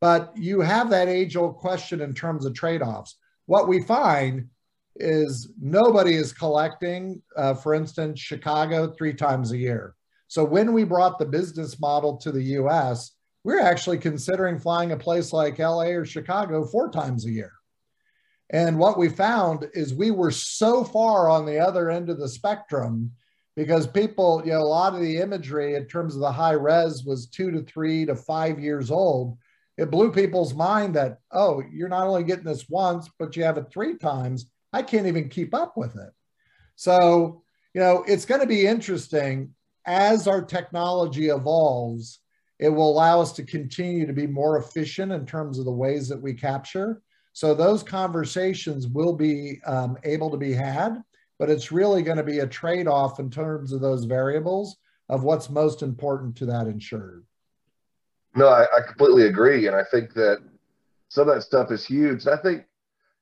[0.00, 3.16] But you have that age old question in terms of trade offs.
[3.44, 4.48] What we find
[4.96, 9.94] is nobody is collecting, uh, for instance, Chicago three times a year.
[10.26, 13.12] So when we brought the business model to the US,
[13.44, 17.52] we're actually considering flying a place like LA or Chicago four times a year.
[18.48, 22.28] And what we found is we were so far on the other end of the
[22.28, 23.12] spectrum
[23.56, 27.04] because people, you know, a lot of the imagery in terms of the high res
[27.04, 29.36] was two to three to five years old.
[29.76, 33.58] It blew people's mind that, oh, you're not only getting this once, but you have
[33.58, 34.50] it three times.
[34.72, 36.10] I can't even keep up with it.
[36.76, 37.42] So,
[37.74, 39.54] you know, it's going to be interesting
[39.86, 42.20] as our technology evolves.
[42.58, 46.08] It will allow us to continue to be more efficient in terms of the ways
[46.08, 47.02] that we capture.
[47.32, 51.02] So those conversations will be um, able to be had,
[51.42, 54.76] but it's really going to be a trade-off in terms of those variables
[55.08, 57.24] of what's most important to that insured.
[58.36, 60.38] No, I, I completely agree, and I think that
[61.08, 62.26] some of that stuff is huge.
[62.26, 62.66] And I think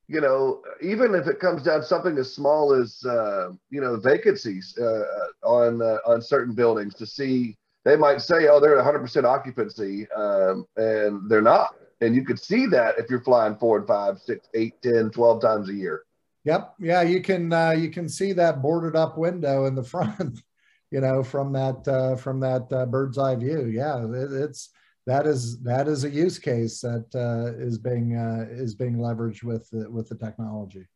[0.07, 3.97] you know, even if it comes down to something as small as uh, you know
[3.97, 5.03] vacancies uh,
[5.43, 7.57] on uh, on certain buildings to see,
[7.87, 11.71] they might say, oh, they're at 100% occupancy, um, and they're not.
[12.03, 15.41] And you could see that if you're flying four and five, six, eight, 10, 12
[15.41, 16.03] times a year.
[16.45, 16.75] Yep.
[16.81, 20.43] Yeah, you can uh, you can see that boarded up window in the front,
[20.91, 23.67] you know, from that uh, from that uh, bird's eye view.
[23.67, 24.71] Yeah, it, it's
[25.07, 29.43] that is that is a use case that uh, is being uh, is being leveraged
[29.43, 30.87] with the, with the technology.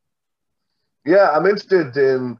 [1.05, 2.37] Yeah, I'm interested in.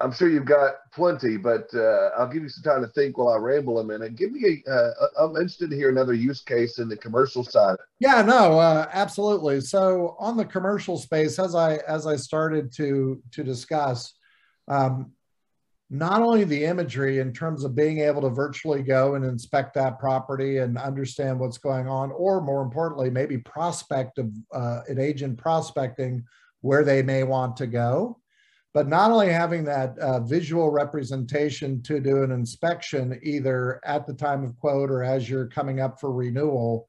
[0.00, 3.28] I'm sure you've got plenty, but uh, I'll give you some time to think while
[3.28, 4.14] I ramble a minute.
[4.14, 4.70] Give me a.
[4.70, 7.76] Uh, I'm interested to hear another use case in the commercial side.
[7.98, 9.60] Yeah, no, uh, absolutely.
[9.60, 14.14] So on the commercial space, as I as I started to to discuss,
[14.68, 15.12] um,
[15.90, 19.98] not only the imagery in terms of being able to virtually go and inspect that
[19.98, 25.38] property and understand what's going on, or more importantly, maybe prospect of uh, an agent
[25.38, 26.24] prospecting
[26.60, 28.18] where they may want to go.
[28.74, 34.14] But not only having that uh, visual representation to do an inspection either at the
[34.14, 36.86] time of quote or as you're coming up for renewal,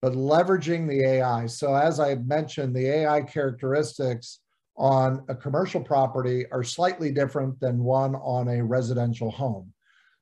[0.00, 1.46] but leveraging the AI.
[1.46, 4.40] So as I mentioned, the AI characteristics
[4.76, 9.72] on a commercial property are slightly different than one on a residential home.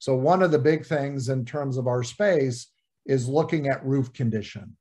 [0.00, 2.68] So one of the big things in terms of our space
[3.06, 4.76] is looking at roof condition.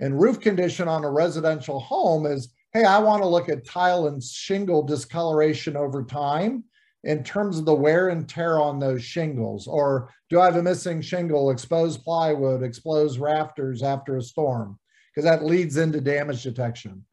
[0.00, 4.06] And roof condition on a residential home is, hey, I want to look at tile
[4.06, 6.64] and shingle discoloration over time
[7.04, 9.66] in terms of the wear and tear on those shingles.
[9.66, 14.78] Or do I have a missing shingle, exposed plywood, exposed rafters after a storm?
[15.14, 17.04] Because that leads into damage detection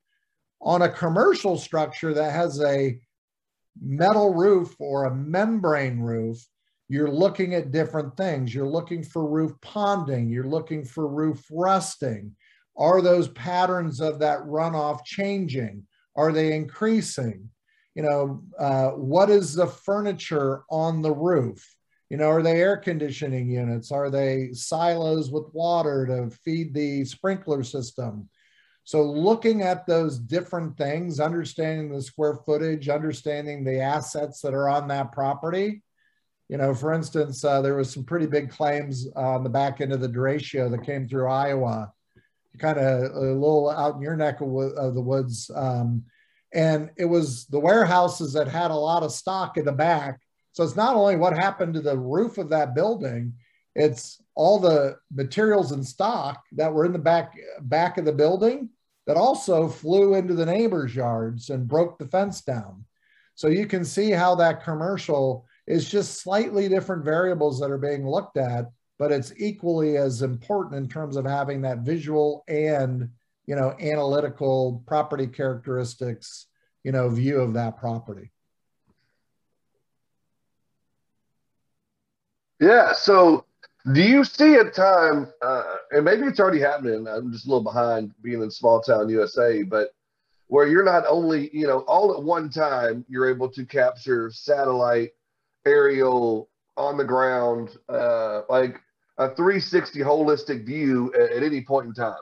[0.63, 2.97] on a commercial structure that has a
[3.81, 6.45] metal roof or a membrane roof,
[6.87, 8.53] you're looking at different things.
[8.53, 12.35] You're looking for roof ponding, you're looking for roof rusting.
[12.75, 15.85] Are those patterns of that runoff changing?
[16.15, 17.49] Are they increasing?
[17.95, 21.63] You know, uh, what is the furniture on the roof?
[22.09, 23.91] You know, are they air conditioning units?
[23.91, 28.29] Are they silos with water to feed the sprinkler system?
[28.83, 34.67] So looking at those different things, understanding the square footage, understanding the assets that are
[34.67, 35.81] on that property.
[36.49, 39.93] You know, for instance, uh, there was some pretty big claims on the back end
[39.93, 41.93] of the derecho that came through Iowa,
[42.59, 45.49] kind of a little out in your neck of, of the woods.
[45.53, 46.03] Um,
[46.53, 50.19] and it was the warehouses that had a lot of stock in the back.
[50.51, 53.33] So it's not only what happened to the roof of that building,
[53.75, 58.69] it's all the materials in stock that were in the back back of the building
[59.07, 62.85] that also flew into the neighbors' yards and broke the fence down.
[63.35, 68.07] So you can see how that commercial is just slightly different variables that are being
[68.07, 68.69] looked at,
[69.03, 73.09] but it's equally as important in terms of having that visual and
[73.45, 76.45] you know analytical property characteristics
[76.85, 78.31] you know view of that property.
[82.61, 83.43] Yeah, so
[83.93, 87.05] do you see a time, uh, and maybe it's already happening?
[87.05, 89.89] I'm just a little behind being in small town USA, but
[90.47, 95.11] where you're not only, you know, all at one time, you're able to capture satellite,
[95.65, 96.47] aerial,
[96.77, 98.81] on the ground, uh, like
[99.17, 102.21] a 360 holistic view at, at any point in time.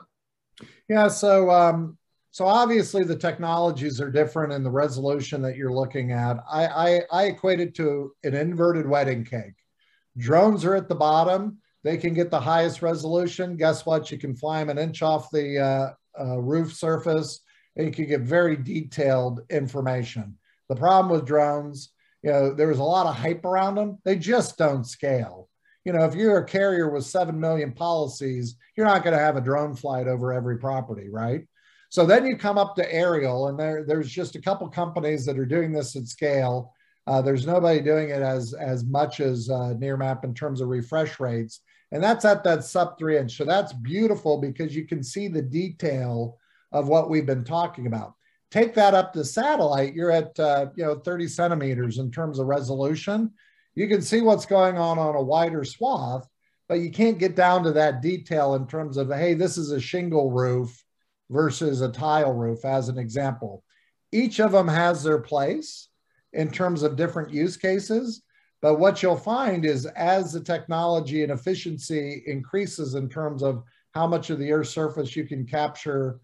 [0.88, 1.08] Yeah.
[1.08, 1.98] So, um,
[2.30, 6.38] so obviously the technologies are different in the resolution that you're looking at.
[6.50, 9.54] I, I, I equate it to an inverted wedding cake.
[10.16, 11.58] Drones are at the bottom.
[11.84, 13.56] They can get the highest resolution.
[13.56, 14.10] Guess what?
[14.10, 17.40] You can fly them an inch off the uh, uh, roof surface
[17.76, 20.36] and you can get very detailed information.
[20.68, 21.90] The problem with drones,
[22.22, 23.98] you know, there was a lot of hype around them.
[24.04, 25.48] They just don't scale.
[25.84, 29.36] You know, if you're a carrier with 7 million policies, you're not going to have
[29.36, 31.42] a drone flight over every property, right?
[31.92, 35.38] So then you come up to aerial, and there, there's just a couple companies that
[35.38, 36.72] are doing this at scale.
[37.06, 41.20] Uh, there's nobody doing it as as much as uh, Nearmap in terms of refresh
[41.20, 41.60] rates,
[41.90, 43.36] and that's at that sub three inch.
[43.36, 46.38] So that's beautiful because you can see the detail
[46.70, 48.14] of what we've been talking about.
[48.50, 52.46] Take that up to satellite, you're at uh, you know 30 centimeters in terms of
[52.46, 53.32] resolution.
[53.74, 56.26] You can see what's going on on a wider swath,
[56.68, 59.80] but you can't get down to that detail in terms of hey, this is a
[59.80, 60.84] shingle roof
[61.30, 63.64] versus a tile roof, as an example.
[64.12, 65.88] Each of them has their place
[66.32, 68.22] in terms of different use cases.
[68.60, 74.06] But what you'll find is as the technology and efficiency increases in terms of how
[74.06, 76.20] much of the Earth's surface you can capture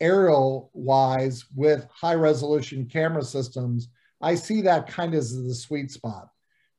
[0.00, 3.88] aerial wise with high resolution camera systems,
[4.20, 6.28] I see that kind of as the sweet spot.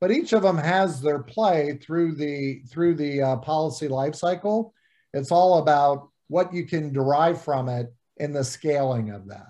[0.06, 4.72] But each of them has their play through the through the uh, policy life cycle.
[5.16, 9.48] It's all about what you can derive from it in the scaling of that.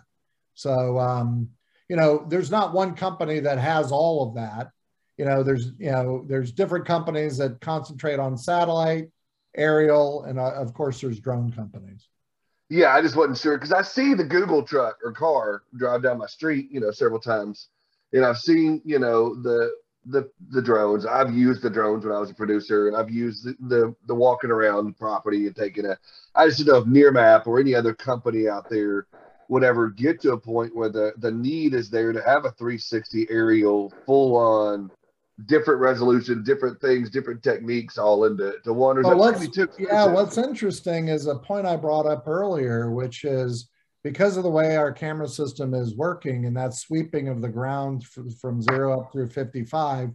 [0.54, 1.50] So, um,
[1.90, 4.70] you know, there's not one company that has all of that.
[5.18, 9.10] You know, there's, you know, there's different companies that concentrate on satellite,
[9.58, 12.08] aerial, and uh, of course, there's drone companies.
[12.70, 16.20] Yeah, I just wasn't sure because I see the Google truck or car drive down
[16.20, 17.68] my street, you know, several times,
[18.14, 19.74] and I've seen, you know, the
[20.06, 21.06] the the drones.
[21.06, 24.16] I've used the drones when I was a producer, and I've used the the, the
[24.16, 25.98] walking around property and taking a.
[26.36, 29.08] I just don't know if Nearmap or any other company out there
[29.48, 32.52] would ever get to a point where the the need is there to have a
[32.52, 34.92] 360 aerial, full on,
[35.46, 39.02] different resolution, different things, different techniques, all into to one.
[39.02, 39.48] Well, what's,
[39.80, 43.70] yeah, what's interesting is a point I brought up earlier, which is
[44.06, 48.06] because of the way our camera system is working and that sweeping of the ground
[48.06, 50.12] from zero up through 55,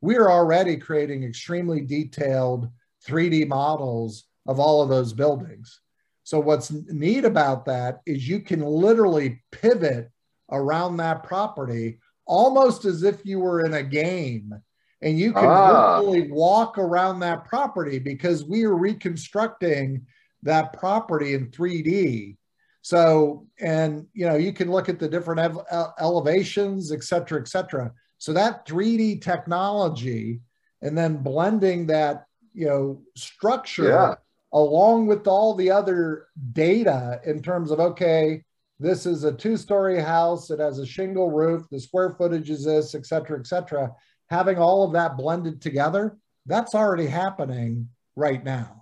[0.00, 2.68] we're already creating extremely detailed
[3.04, 5.80] 3D models of all of those buildings.
[6.22, 10.12] So what's neat about that is you can literally pivot
[10.52, 14.54] around that property almost as if you were in a game
[15.00, 15.98] and you can ah.
[15.98, 20.06] literally walk around that property because we are reconstructing
[20.44, 22.36] that property in 3D
[22.82, 27.40] so, and you know, you can look at the different ev- uh, elevations, et cetera,
[27.40, 27.92] et cetera.
[28.18, 30.40] So that 3D technology
[30.82, 34.14] and then blending that, you know, structure yeah.
[34.52, 38.42] along with all the other data in terms of, okay,
[38.80, 40.50] this is a two-story house.
[40.50, 41.66] It has a shingle roof.
[41.70, 43.92] The square footage is this, et cetera, et cetera.
[44.28, 46.16] Having all of that blended together,
[46.46, 48.81] that's already happening right now.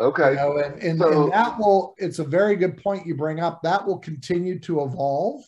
[0.00, 0.30] Okay.
[0.30, 3.38] You know, and, and, so, and that will, it's a very good point you bring
[3.40, 3.62] up.
[3.62, 5.44] That will continue to evolve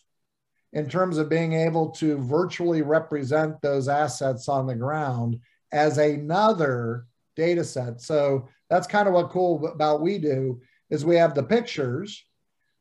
[0.73, 5.39] in terms of being able to virtually represent those assets on the ground
[5.71, 7.99] as another data set.
[7.99, 12.23] So that's kind of what cool about we do is we have the pictures,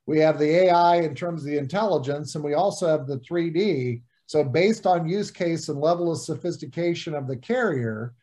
[0.07, 4.03] we have the AI in terms of the intelligence, and we also have the 3D.
[4.27, 8.15] So based on use case and level of sophistication of the carrier,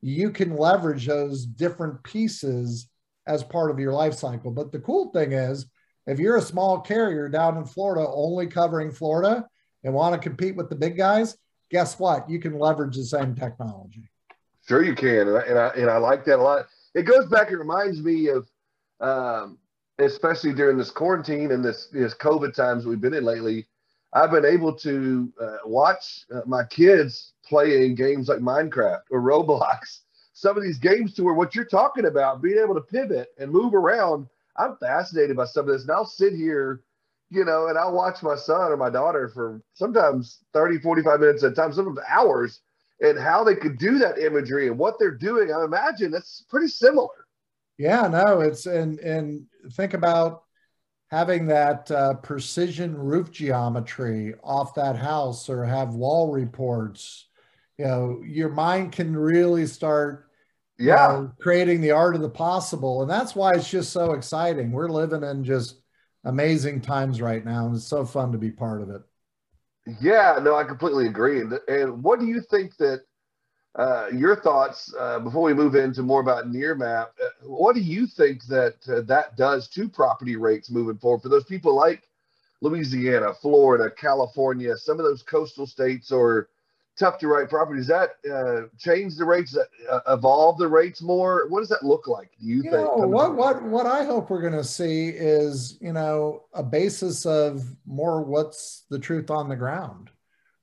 [0.00, 2.87] you can leverage those different pieces
[3.28, 4.50] as part of your life cycle.
[4.50, 5.66] But the cool thing is,
[6.06, 9.46] if you're a small carrier down in Florida, only covering Florida,
[9.84, 11.36] and want to compete with the big guys,
[11.70, 12.28] guess what?
[12.28, 14.10] You can leverage the same technology.
[14.66, 16.66] Sure, you can, and I, and I, and I like that a lot.
[16.94, 17.50] It goes back.
[17.50, 18.48] It reminds me of,
[19.00, 19.58] um,
[19.98, 23.66] especially during this quarantine and this this COVID times we've been in lately.
[24.12, 29.20] I've been able to uh, watch uh, my kids play in games like Minecraft or
[29.20, 30.00] Roblox,
[30.38, 33.50] some of these games to where what you're talking about, being able to pivot and
[33.50, 34.28] move around.
[34.56, 35.82] I'm fascinated by some of this.
[35.82, 36.82] And I'll sit here,
[37.28, 41.42] you know, and I'll watch my son or my daughter for sometimes 30, 45 minutes
[41.42, 42.60] at a time, sometimes hours,
[43.00, 45.52] and how they could do that imagery and what they're doing.
[45.52, 47.26] I imagine that's pretty similar.
[47.76, 50.44] Yeah, no, it's and and think about
[51.10, 57.28] having that uh, precision roof geometry off that house or have wall reports
[57.78, 60.27] you know your mind can really start
[60.78, 60.94] yeah.
[60.94, 63.02] know, creating the art of the possible.
[63.02, 64.72] And that's why it's just so exciting.
[64.72, 65.80] We're living in just
[66.24, 69.02] amazing times right now and it's so fun to be part of it.
[70.00, 71.40] Yeah no i completely agree.
[71.40, 73.02] And, and what do you think that
[73.78, 78.06] uh, your thoughts uh, before we move into more about Nearmap uh, what do you
[78.06, 82.02] think that uh, that does to property rates moving forward for those people like
[82.60, 86.48] louisiana florida california some of those coastal states or
[86.98, 87.80] tough to write property.
[87.80, 91.48] Does that uh, change the rates, uh, evolve the rates more?
[91.48, 92.30] What does that look like?
[92.40, 92.74] Do you, you think?
[92.74, 97.24] Know, what what what I hope we're going to see is you know a basis
[97.24, 100.10] of more what's the truth on the ground,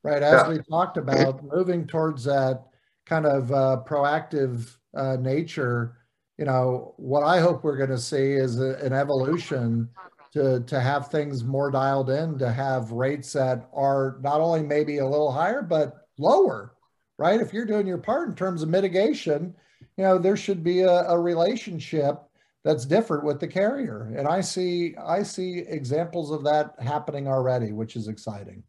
[0.03, 0.21] right?
[0.21, 0.49] As yeah.
[0.49, 2.65] we talked about, moving towards that
[3.05, 5.97] kind of uh, proactive uh, nature.
[6.37, 9.89] You know, what I hope we're going to see is a, an evolution
[10.33, 14.97] to to have things more dialed in, to have rates that are not only maybe
[14.97, 16.75] a little higher, but lower,
[17.17, 17.41] right?
[17.41, 19.55] If you're doing your part in terms of mitigation,
[19.97, 22.21] you know, there should be a, a relationship
[22.63, 24.13] that's different with the carrier.
[24.17, 28.63] And I see I see examples of that happening already, which is exciting.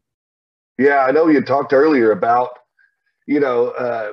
[0.79, 2.51] Yeah, I know you talked earlier about,
[3.27, 4.13] you know, uh,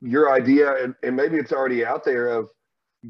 [0.00, 2.48] your idea, and, and maybe it's already out there of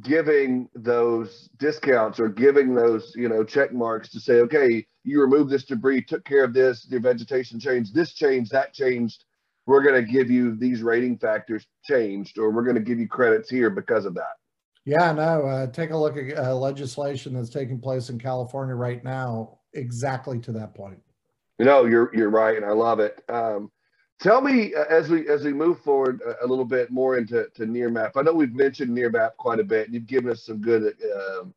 [0.02, 5.50] giving those discounts or giving those, you know, check marks to say, okay, you removed
[5.50, 9.24] this debris, took care of this, your vegetation changed, this changed, that changed
[9.68, 13.06] we're going to give you these rating factors changed or we're going to give you
[13.06, 14.36] credits here because of that.
[14.86, 19.04] Yeah, no, uh, take a look at uh, legislation that's taking place in California right
[19.04, 20.98] now, exactly to that point.
[21.58, 23.22] You know, you're you're right, and I love it.
[23.28, 23.70] Um,
[24.18, 27.46] tell me uh, as we as we move forward a, a, little bit more into
[27.54, 28.12] to Nearmap.
[28.16, 29.86] I know we've mentioned Nearmap quite a bit.
[29.86, 31.52] And you've given us some good um,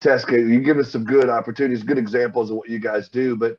[0.00, 0.48] test cases.
[0.48, 3.36] You've given us some good opportunities, good examples of what you guys do.
[3.36, 3.58] But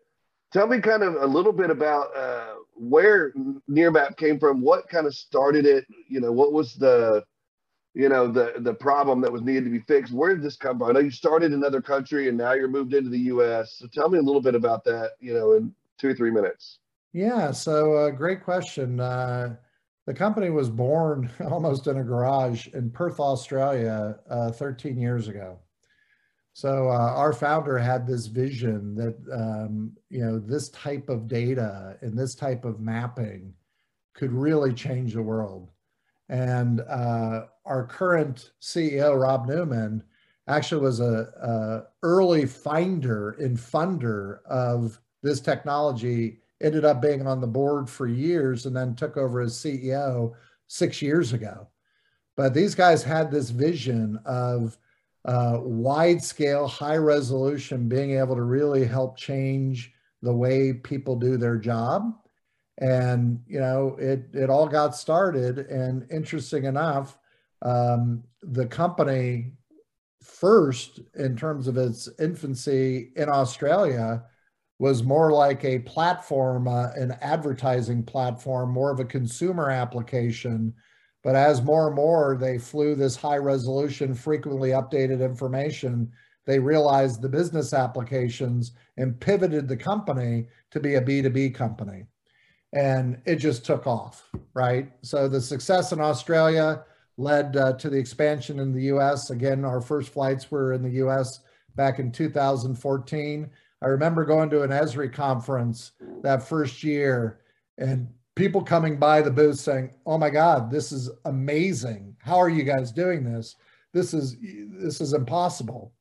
[0.51, 3.33] tell me kind of a little bit about uh, where
[3.69, 7.23] Nearmap came from, what kind of started it, you know, what was the,
[7.93, 10.13] you know, the the problem that was needed to be fixed.
[10.13, 10.89] Where did this come from?
[10.89, 13.77] I know you started in another country and now you're moved into the U.S.
[13.79, 16.79] So tell me a little bit about that, you know, in two or three minutes.
[17.13, 18.99] Yeah, so uh, great question.
[18.99, 19.55] Uh,
[20.05, 25.57] the company was born almost in a garage in Perth, Australia, uh, 13 years ago.
[26.55, 31.97] So uh, our founder had this vision that um, you know this type of data
[31.99, 33.53] and this type of mapping
[34.13, 35.71] could really change the world.
[36.29, 40.01] And uh, our current CEO Rob Newman
[40.47, 46.39] actually was a, a early finder and funder of this technology.
[46.61, 50.33] Ended up being on the board for years and then took over as CEO
[50.67, 51.67] six years ago.
[52.37, 54.77] But these guys had this vision of
[55.25, 61.37] uh, wide scale, high resolution, being able to really help change the way people do
[61.37, 62.13] their job.
[62.79, 65.59] And, you know, it, it all got started.
[65.59, 67.17] And interesting enough,
[67.61, 69.53] um, the company
[70.21, 74.23] first, in terms of its infancy in Australia,
[74.77, 80.73] was more like a platform, uh, an advertising platform, more of a consumer application
[81.25, 86.11] but as more and more they flew this high resolution, frequently updated information,
[86.45, 92.05] they realized the business applications and pivoted the company to be a B2B company.
[92.73, 94.91] And it just took off, right?
[95.01, 96.83] So the success in Australia
[97.17, 99.31] led uh, to the expansion in the US.
[99.31, 101.39] Again, our first flights were in the US
[101.75, 103.49] back in 2014.
[103.81, 107.39] I remember going to an Esri conference that first year
[107.79, 112.15] and people coming by the booth saying, "Oh my God, this is amazing!
[112.19, 113.55] How are you guys doing this?
[113.93, 115.93] This is this is impossible."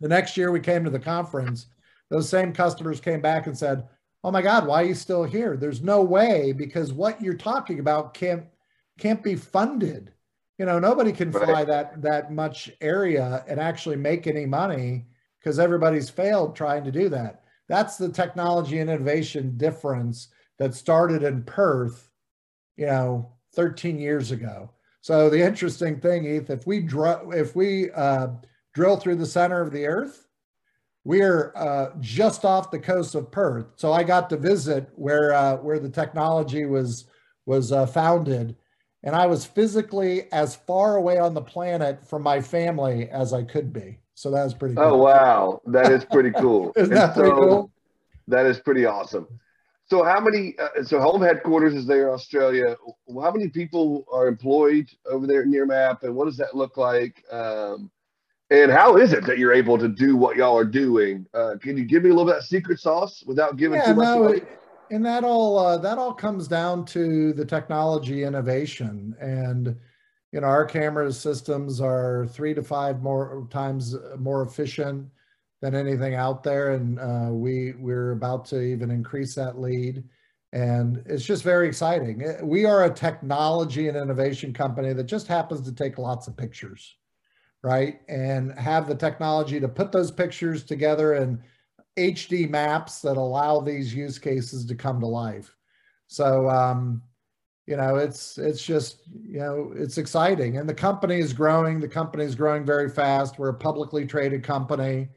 [0.00, 1.66] The next year we came to the conference,
[2.08, 3.86] those same customers came back and said,
[4.24, 5.56] "Oh my God, why are you still here?
[5.56, 8.44] There's no way because what you're talking about can't
[8.98, 10.12] can't be funded.
[10.58, 11.66] You know, nobody can fly right.
[11.66, 15.06] that that much area and actually make any money
[15.40, 17.42] because everybody's failed trying to do that.
[17.68, 20.28] That's the technology and innovation difference."
[20.60, 22.10] That started in Perth,
[22.76, 24.70] you know, 13 years ago.
[25.00, 28.28] So the interesting thing, Heath, if we dr- if we uh,
[28.74, 30.28] drill through the center of the Earth,
[31.02, 33.72] we're uh, just off the coast of Perth.
[33.76, 37.06] So I got to visit where uh, where the technology was
[37.46, 38.54] was uh, founded,
[39.02, 43.44] and I was physically as far away on the planet from my family as I
[43.44, 43.98] could be.
[44.14, 44.76] So that was pretty.
[44.76, 44.92] Oh, cool.
[44.92, 46.74] Oh wow, that is pretty cool.
[46.76, 47.72] Isn't that pretty cool?
[48.28, 49.26] That is pretty awesome.
[49.90, 50.54] So how many?
[50.56, 52.76] Uh, so home headquarters is there in Australia.
[53.20, 57.24] How many people are employed over there Nearmap, and what does that look like?
[57.32, 57.90] Um,
[58.50, 61.26] and how is it that you're able to do what y'all are doing?
[61.34, 63.94] Uh, can you give me a little bit of secret sauce without giving yeah, too
[63.94, 64.42] much no, away?
[64.92, 69.76] And that all uh, that all comes down to the technology innovation, and
[70.30, 75.08] you know our camera systems are three to five more times more efficient
[75.60, 76.72] than anything out there.
[76.72, 80.04] And uh, we, we're about to even increase that lead.
[80.52, 82.24] And it's just very exciting.
[82.42, 86.96] We are a technology and innovation company that just happens to take lots of pictures,
[87.62, 88.00] right?
[88.08, 91.40] And have the technology to put those pictures together in
[91.96, 95.54] HD maps that allow these use cases to come to life.
[96.08, 97.02] So, um,
[97.66, 101.78] you know, it's it's just you know it's exciting, and the company is growing.
[101.78, 103.38] The company is growing very fast.
[103.38, 105.08] We're a publicly traded company.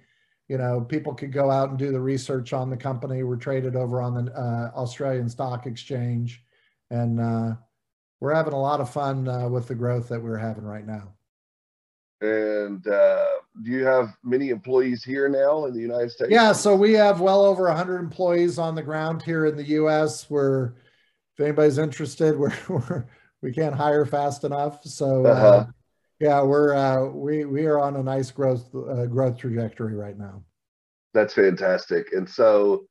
[0.50, 3.24] You know, people could go out and do the research on the company.
[3.24, 6.44] We're traded over on the uh, Australian Stock Exchange,
[6.89, 7.56] and uh,
[8.20, 11.14] we're having a lot of fun uh, with the growth that we're having right now.
[12.22, 13.26] And uh,
[13.62, 16.32] do you have many employees here now in the United States?
[16.32, 20.30] Yeah, so we have well over 100 employees on the ground here in the U.S.
[20.30, 20.74] We're
[21.36, 23.06] if anybody's interested, we're, we're
[23.41, 24.84] we can't hire fast enough.
[24.86, 25.66] So uh, uh-huh.
[26.24, 30.41] Yeah, we're uh, we we are on a nice growth uh, growth trajectory right now.
[31.13, 32.13] That's fantastic.
[32.13, 32.86] And so,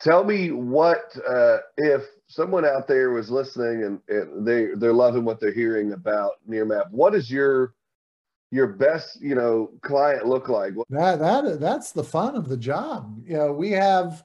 [0.00, 5.24] tell me what uh, if someone out there was listening and, and they they're loving
[5.24, 6.90] what they're hearing about Nearmap.
[6.90, 7.74] What is your
[8.50, 10.74] your best you know client look like?
[10.90, 13.16] That that that's the fun of the job.
[13.24, 14.24] You know, we have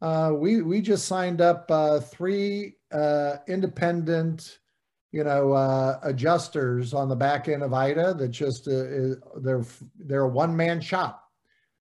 [0.00, 4.60] uh, we we just signed up uh, three uh, independent,
[5.12, 9.64] you know, uh, adjusters on the back end of Ida that just uh, they're
[9.98, 11.24] they're a one man shop.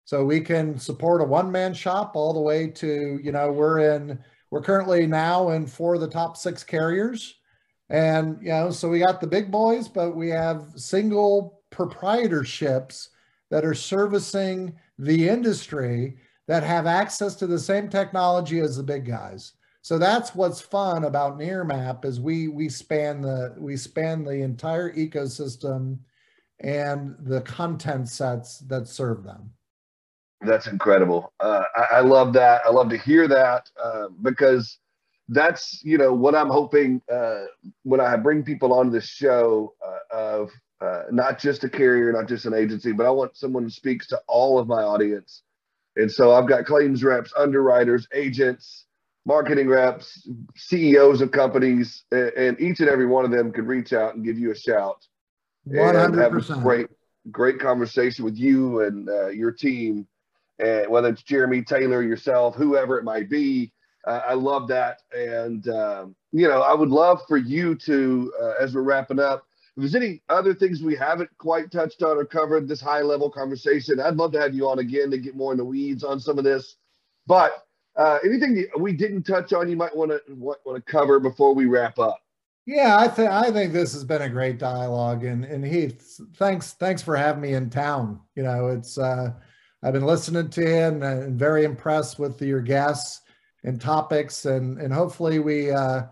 [0.04, 3.94] So we can support a one man shop all the way to you know we're
[3.94, 4.18] in
[4.50, 7.36] we're currently now in four of the top six carriers,
[7.88, 13.08] and you know so we got the big boys, but we have single proprietorships
[13.50, 16.16] that are servicing the industry
[16.48, 19.52] that have access to the same technology as the big guys.
[19.82, 24.92] So that's what's fun about Nearmap is we we span the we span the entire
[24.94, 25.98] ecosystem
[26.60, 29.50] and the content sets that serve them.
[30.40, 31.32] That's incredible.
[31.40, 32.62] Uh, I, I, love that.
[32.64, 34.78] I love to hear that uh, because
[35.28, 37.44] that's you know what I'm hoping uh,
[37.82, 42.28] when I bring people on this show uh, of uh, not just a carrier, not
[42.28, 45.42] just an agency, but I want someone who speaks to all of my audience
[45.96, 48.86] and so I've got claims reps, underwriters, agents,
[49.24, 54.14] marketing reps, CEOs of companies, and, each and every one of them could reach out
[54.14, 55.06] and give you a shout
[55.68, 56.06] 100%.
[56.06, 56.88] and have a great,
[57.30, 60.06] great conversation with you and uh, your team.
[60.58, 63.72] And whether it's Jeremy Taylor, yourself, whoever it might be,
[64.06, 64.98] uh, I love that.
[65.16, 69.44] And, um, you know, I would love for you to, uh, as we're wrapping up,
[69.76, 73.30] if there's any other things we haven't quite touched on or covered this high level
[73.30, 76.20] conversation, I'd love to have you on again to get more in the weeds on
[76.20, 76.76] some of this.
[77.26, 77.52] But
[77.96, 81.66] uh, anything we didn't touch on, you might want to want to cover before we
[81.66, 82.18] wrap up.
[82.64, 86.72] Yeah, I think I think this has been a great dialogue, and and Heath, thanks
[86.74, 88.20] thanks for having me in town.
[88.36, 89.32] You know, it's uh,
[89.82, 93.22] I've been listening to you and, and very impressed with your guests
[93.64, 95.70] and topics, and and hopefully we.
[95.70, 96.02] Uh,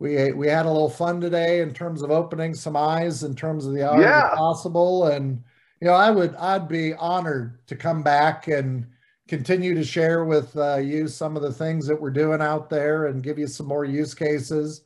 [0.00, 3.66] we we had a little fun today in terms of opening some eyes in terms
[3.66, 4.32] of the art yeah.
[4.36, 5.42] possible and
[5.80, 8.86] you know i would i'd be honored to come back and
[9.28, 13.06] continue to share with uh, you some of the things that we're doing out there
[13.06, 14.82] and give you some more use cases.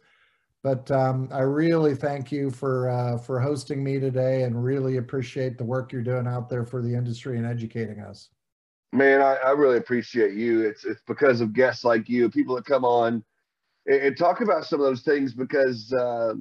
[0.62, 5.58] But um, i really thank you for uh, for hosting me today and really appreciate
[5.58, 8.28] the work you're doing out there for the industry and educating us.
[8.92, 10.62] Man i, I really appreciate you.
[10.62, 13.24] It's it's because of guests like you people that come on
[13.86, 16.34] and, and talk about some of those things because uh,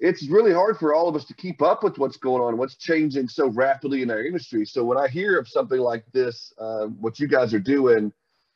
[0.00, 2.76] it's really hard for all of us to keep up with what's going on, what's
[2.76, 4.64] changing so rapidly in our industry.
[4.64, 8.12] So when I hear of something like this, uh, what you guys are doing,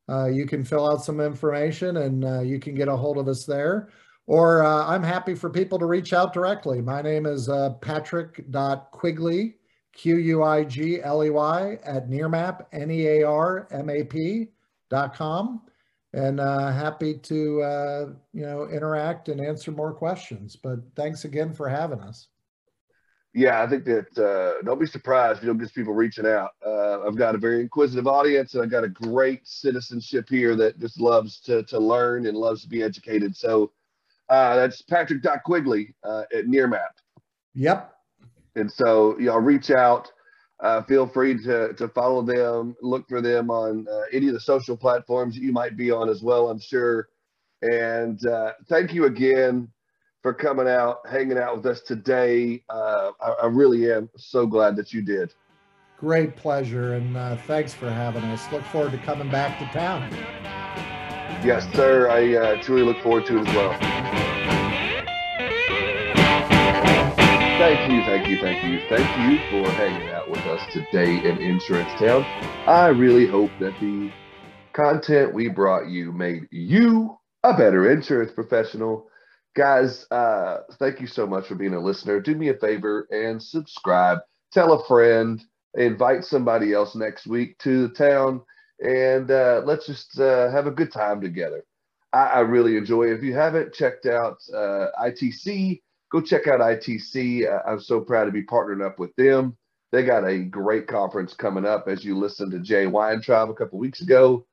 [0.08, 3.28] Uh, you can fill out some information and uh, you can get a hold of
[3.28, 3.88] us there
[4.26, 6.80] or uh, I'm happy for people to reach out directly.
[6.80, 9.56] My name is uh, patrick.quigley,
[9.92, 14.48] Q-U-I-G-L-E-Y at nearmap, N-E-A-R-M-A-P
[14.90, 15.62] dot com.
[16.14, 20.56] And uh, happy to, uh, you know, interact and answer more questions.
[20.56, 22.28] But thanks again for having us.
[23.34, 26.50] Yeah, I think that uh, don't be surprised if you don't get people reaching out.
[26.64, 30.78] Uh, I've got a very inquisitive audience, and I've got a great citizenship here that
[30.78, 33.34] just loves to to learn and loves to be educated.
[33.34, 33.72] So
[34.32, 36.94] uh, that's Patrick Quigley uh, at Nearmap.
[37.54, 37.94] Yep.
[38.56, 40.10] And so y'all reach out.
[40.58, 44.40] Uh, feel free to, to follow them, look for them on uh, any of the
[44.40, 47.08] social platforms that you might be on as well, I'm sure.
[47.60, 49.68] And uh, thank you again
[50.22, 52.62] for coming out, hanging out with us today.
[52.70, 55.34] Uh, I, I, really am so glad that you did.
[55.98, 58.50] Great pleasure, and uh, thanks for having us.
[58.52, 60.61] Look forward to coming back to town.
[61.44, 62.08] Yes, sir.
[62.10, 63.72] I uh, truly look forward to it as well.
[67.58, 71.38] Thank you, thank you, thank you, thank you for hanging out with us today in
[71.38, 72.22] Insurance Town.
[72.66, 74.10] I really hope that the
[74.72, 79.06] content we brought you made you a better insurance professional.
[79.54, 82.20] Guys, uh, thank you so much for being a listener.
[82.20, 84.18] Do me a favor and subscribe.
[84.52, 85.40] Tell a friend,
[85.74, 88.40] invite somebody else next week to the town,
[88.82, 91.64] and uh, let's just uh, have a good time together.
[92.12, 93.14] I, I, really enjoy it.
[93.14, 95.80] If you haven't checked out uh, ITC,
[96.10, 97.46] go check out ITC.
[97.66, 99.56] I'm so proud to be partnering up with them.
[99.92, 103.78] They got a great conference coming up as you listened to Jay Weintraub a couple
[103.78, 104.46] weeks ago.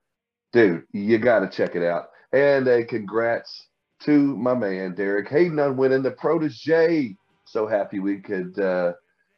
[0.53, 2.09] Dude, you got to check it out.
[2.31, 3.67] And a congrats
[4.01, 7.15] to my man Derek Hayden on winning the protege.
[7.45, 8.93] So happy we could uh,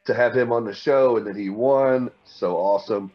[0.06, 2.12] to have him on the show and that he won.
[2.26, 3.12] So awesome.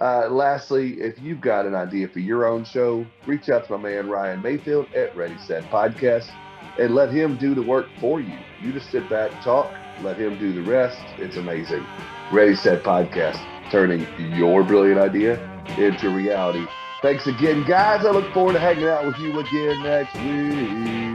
[0.00, 3.90] Uh, lastly, if you've got an idea for your own show, reach out to my
[3.90, 6.30] man Ryan Mayfield at Ready Set Podcast
[6.78, 8.38] and let him do the work for you.
[8.62, 9.70] You just sit back, talk,
[10.02, 11.00] let him do the rest.
[11.18, 11.84] It's amazing.
[12.32, 13.40] Ready Set Podcast,
[13.70, 15.38] turning your brilliant idea
[15.76, 16.66] into reality.
[17.02, 18.06] Thanks again, guys.
[18.06, 21.09] I look forward to hanging out with you again next week.